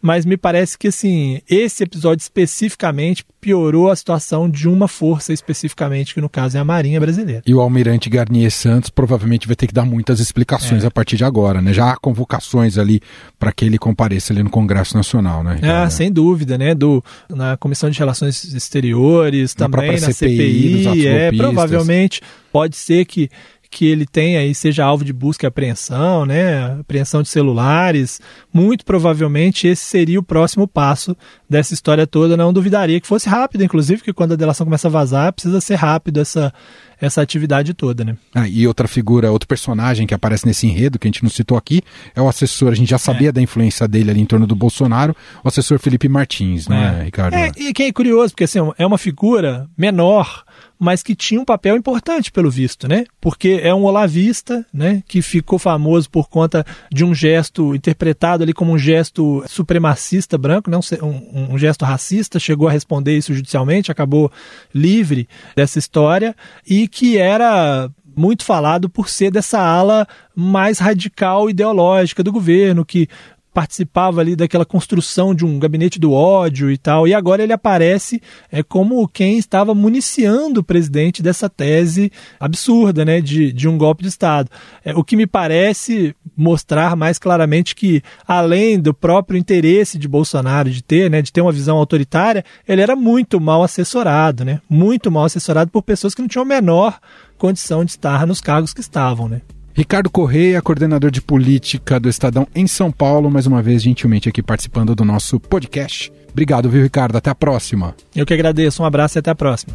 Mas 0.00 0.24
me 0.24 0.38
parece 0.38 0.78
que 0.78 0.88
assim, 0.88 1.42
esse 1.46 1.84
episódio 1.84 2.22
especificamente 2.22 3.22
piorou 3.38 3.90
a 3.90 3.96
situação 3.96 4.48
de 4.48 4.66
uma 4.66 4.88
força 4.88 5.30
especificamente, 5.30 6.14
que 6.14 6.22
no 6.22 6.28
caso 6.28 6.56
é 6.56 6.60
a 6.60 6.64
Marinha 6.64 6.98
Brasileira. 6.98 7.42
E 7.46 7.54
o 7.54 7.60
almirante 7.60 8.08
Garnier 8.08 8.50
Santos 8.50 8.88
provavelmente 8.88 9.46
vai 9.46 9.54
ter 9.54 9.66
que 9.66 9.74
dar 9.74 9.84
muitas 9.84 10.20
explicações 10.20 10.84
é. 10.84 10.86
a 10.86 10.90
partir 10.90 11.18
de 11.18 11.24
agora, 11.24 11.60
né? 11.60 11.74
Já 11.74 11.92
há 11.92 11.96
convocações 11.96 12.78
ali 12.78 12.98
para 13.38 13.52
que 13.52 13.66
ele 13.66 13.76
compareça 13.76 14.32
ali 14.32 14.42
no 14.42 14.48
Congresso 14.48 14.96
Nacional, 14.96 15.44
né? 15.44 15.60
Ah, 15.62 15.84
é. 15.84 15.90
sem 15.90 16.10
dúvida, 16.10 16.56
né? 16.56 16.74
Do, 16.74 17.04
na 17.28 17.58
Comissão 17.58 17.90
de 17.90 17.98
Relações 17.98 18.42
Exteriores, 18.54 19.54
na 19.54 19.65
também 19.68 20.00
na 20.00 20.12
CPI, 20.12 20.84
CPI 20.84 21.06
é, 21.06 21.32
provavelmente 21.32 22.20
pode 22.52 22.76
ser 22.76 23.04
que 23.04 23.30
que 23.76 23.84
ele 23.86 24.06
tenha 24.06 24.42
e 24.44 24.54
seja 24.54 24.84
alvo 24.84 25.04
de 25.04 25.12
busca 25.12 25.46
e 25.46 25.48
apreensão, 25.48 26.24
né? 26.24 26.80
Apreensão 26.80 27.22
de 27.22 27.28
celulares. 27.28 28.20
Muito 28.52 28.84
provavelmente 28.84 29.66
esse 29.66 29.84
seria 29.84 30.18
o 30.18 30.22
próximo 30.22 30.66
passo 30.66 31.16
dessa 31.48 31.74
história 31.74 32.06
toda. 32.06 32.36
Não 32.36 32.52
duvidaria 32.52 33.00
que 33.00 33.06
fosse 33.06 33.28
rápido, 33.28 33.64
inclusive, 33.64 34.02
que 34.02 34.12
quando 34.12 34.32
a 34.32 34.36
delação 34.36 34.64
começa 34.64 34.88
a 34.88 34.90
vazar, 34.90 35.32
precisa 35.32 35.60
ser 35.60 35.74
rápido 35.74 36.20
essa, 36.20 36.54
essa 37.00 37.20
atividade 37.20 37.74
toda, 37.74 38.04
né? 38.04 38.16
Ah, 38.34 38.48
e 38.48 38.66
outra 38.66 38.88
figura, 38.88 39.30
outro 39.30 39.48
personagem 39.48 40.06
que 40.06 40.14
aparece 40.14 40.46
nesse 40.46 40.66
enredo, 40.66 40.98
que 40.98 41.06
a 41.06 41.10
gente 41.10 41.22
não 41.22 41.30
citou 41.30 41.56
aqui, 41.56 41.82
é 42.14 42.20
o 42.20 42.28
assessor. 42.28 42.72
A 42.72 42.74
gente 42.74 42.90
já 42.90 42.98
sabia 42.98 43.28
é. 43.28 43.32
da 43.32 43.40
influência 43.40 43.86
dele 43.86 44.10
ali 44.10 44.20
em 44.20 44.26
torno 44.26 44.46
do 44.46 44.56
Bolsonaro, 44.56 45.14
o 45.44 45.48
assessor 45.48 45.78
Felipe 45.78 46.08
Martins, 46.08 46.68
né, 46.68 46.98
é. 47.00 47.04
Ricardo? 47.04 47.34
É, 47.34 47.52
e 47.56 47.72
que 47.72 47.82
é 47.82 47.92
curioso, 47.92 48.32
porque 48.32 48.44
assim, 48.44 48.58
é 48.78 48.86
uma 48.86 48.98
figura 48.98 49.68
menor, 49.76 50.44
mas 50.78 51.02
que 51.02 51.14
tinha 51.14 51.40
um 51.40 51.44
papel 51.44 51.76
importante 51.76 52.30
pelo 52.30 52.50
visto, 52.50 52.86
né? 52.86 53.06
Porque 53.20 53.60
é 53.62 53.74
um 53.74 53.84
olavista, 53.84 54.64
né? 54.72 55.02
Que 55.06 55.22
ficou 55.22 55.58
famoso 55.58 56.08
por 56.10 56.28
conta 56.28 56.64
de 56.92 57.04
um 57.04 57.14
gesto 57.14 57.74
interpretado 57.74 58.42
ali 58.42 58.52
como 58.52 58.72
um 58.72 58.78
gesto 58.78 59.42
supremacista 59.48 60.36
branco, 60.36 60.70
não 60.70 60.80
um, 61.02 61.54
um 61.54 61.58
gesto 61.58 61.84
racista. 61.84 62.38
Chegou 62.38 62.68
a 62.68 62.70
responder 62.72 63.16
isso 63.16 63.32
judicialmente, 63.32 63.90
acabou 63.90 64.30
livre 64.74 65.28
dessa 65.54 65.78
história 65.78 66.36
que 66.86 67.18
era 67.18 67.90
muito 68.16 68.44
falado 68.44 68.88
por 68.88 69.08
ser 69.08 69.30
dessa 69.30 69.60
ala 69.60 70.06
mais 70.34 70.78
radical 70.78 71.50
ideológica 71.50 72.22
do 72.22 72.32
governo, 72.32 72.84
que 72.84 73.08
participava 73.56 74.20
ali 74.20 74.36
daquela 74.36 74.66
construção 74.66 75.34
de 75.34 75.42
um 75.42 75.58
gabinete 75.58 75.98
do 75.98 76.12
ódio 76.12 76.70
e 76.70 76.76
tal, 76.76 77.08
e 77.08 77.14
agora 77.14 77.42
ele 77.42 77.54
aparece 77.54 78.20
é, 78.52 78.62
como 78.62 79.08
quem 79.08 79.38
estava 79.38 79.74
municiando 79.74 80.60
o 80.60 80.62
presidente 80.62 81.22
dessa 81.22 81.48
tese 81.48 82.12
absurda, 82.38 83.02
né, 83.02 83.18
de, 83.18 83.54
de 83.54 83.66
um 83.66 83.78
golpe 83.78 84.02
de 84.02 84.10
Estado. 84.10 84.50
É, 84.84 84.94
o 84.94 85.02
que 85.02 85.16
me 85.16 85.26
parece 85.26 86.14
mostrar 86.36 86.94
mais 86.96 87.18
claramente 87.18 87.74
que, 87.74 88.02
além 88.28 88.78
do 88.78 88.92
próprio 88.92 89.38
interesse 89.38 89.96
de 89.96 90.06
Bolsonaro 90.06 90.68
de 90.68 90.84
ter, 90.84 91.10
né, 91.10 91.22
de 91.22 91.32
ter 91.32 91.40
uma 91.40 91.50
visão 91.50 91.78
autoritária, 91.78 92.44
ele 92.68 92.82
era 92.82 92.94
muito 92.94 93.40
mal 93.40 93.62
assessorado, 93.62 94.44
né, 94.44 94.60
muito 94.68 95.10
mal 95.10 95.24
assessorado 95.24 95.70
por 95.70 95.80
pessoas 95.80 96.14
que 96.14 96.20
não 96.20 96.28
tinham 96.28 96.42
a 96.42 96.46
menor 96.46 97.00
condição 97.38 97.86
de 97.86 97.92
estar 97.92 98.26
nos 98.26 98.42
cargos 98.42 98.74
que 98.74 98.82
estavam, 98.82 99.30
né. 99.30 99.40
Ricardo 99.76 100.08
Correia, 100.08 100.62
coordenador 100.62 101.10
de 101.10 101.20
política 101.20 102.00
do 102.00 102.08
Estadão 102.08 102.48
em 102.54 102.66
São 102.66 102.90
Paulo, 102.90 103.30
mais 103.30 103.46
uma 103.46 103.60
vez 103.60 103.82
gentilmente 103.82 104.26
aqui 104.26 104.42
participando 104.42 104.94
do 104.94 105.04
nosso 105.04 105.38
podcast. 105.38 106.10
Obrigado, 106.30 106.70
viu, 106.70 106.82
Ricardo? 106.82 107.16
Até 107.16 107.28
a 107.28 107.34
próxima. 107.34 107.94
Eu 108.14 108.24
que 108.24 108.32
agradeço. 108.32 108.82
Um 108.82 108.86
abraço 108.86 109.18
e 109.18 109.20
até 109.20 109.30
a 109.30 109.34
próxima. 109.34 109.74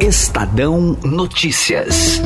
Estadão 0.00 0.96
Notícias. 1.04 2.22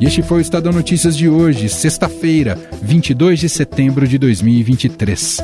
E 0.00 0.04
este 0.04 0.20
foi 0.20 0.38
o 0.38 0.40
Estadão 0.40 0.72
Notícias 0.72 1.16
de 1.16 1.28
hoje, 1.28 1.68
sexta-feira, 1.68 2.58
22 2.82 3.38
de 3.38 3.48
setembro 3.48 4.08
de 4.08 4.18
2023. 4.18 5.38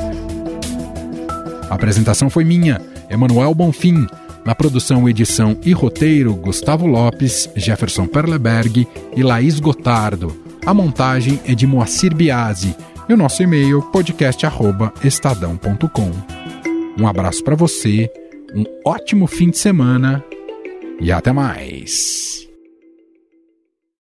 A 1.69 1.75
apresentação 1.75 2.29
foi 2.29 2.43
minha, 2.43 2.81
Emanuel 3.09 3.55
Bonfim. 3.55 4.05
Na 4.45 4.53
produção, 4.53 5.09
edição 5.09 5.57
e 5.63 5.73
roteiro, 5.73 6.35
Gustavo 6.35 6.85
Lopes, 6.85 7.49
Jefferson 7.55 8.05
Perleberg 8.05 8.87
e 9.15 9.23
Laís 9.23 9.59
Gotardo. 9.59 10.39
A 10.63 10.71
montagem 10.71 11.41
é 11.45 11.55
de 11.55 11.65
Moacir 11.65 12.15
Biasi 12.15 12.75
e 13.09 13.13
o 13.13 13.17
nosso 13.17 13.41
e-mail 13.41 13.81
podcast@estadão.com. 13.91 16.11
Um 16.97 17.07
abraço 17.07 17.43
para 17.43 17.55
você, 17.55 18.07
um 18.53 18.63
ótimo 18.85 19.25
fim 19.25 19.49
de 19.49 19.57
semana 19.57 20.23
e 21.01 21.11
até 21.11 21.31
mais. 21.31 22.44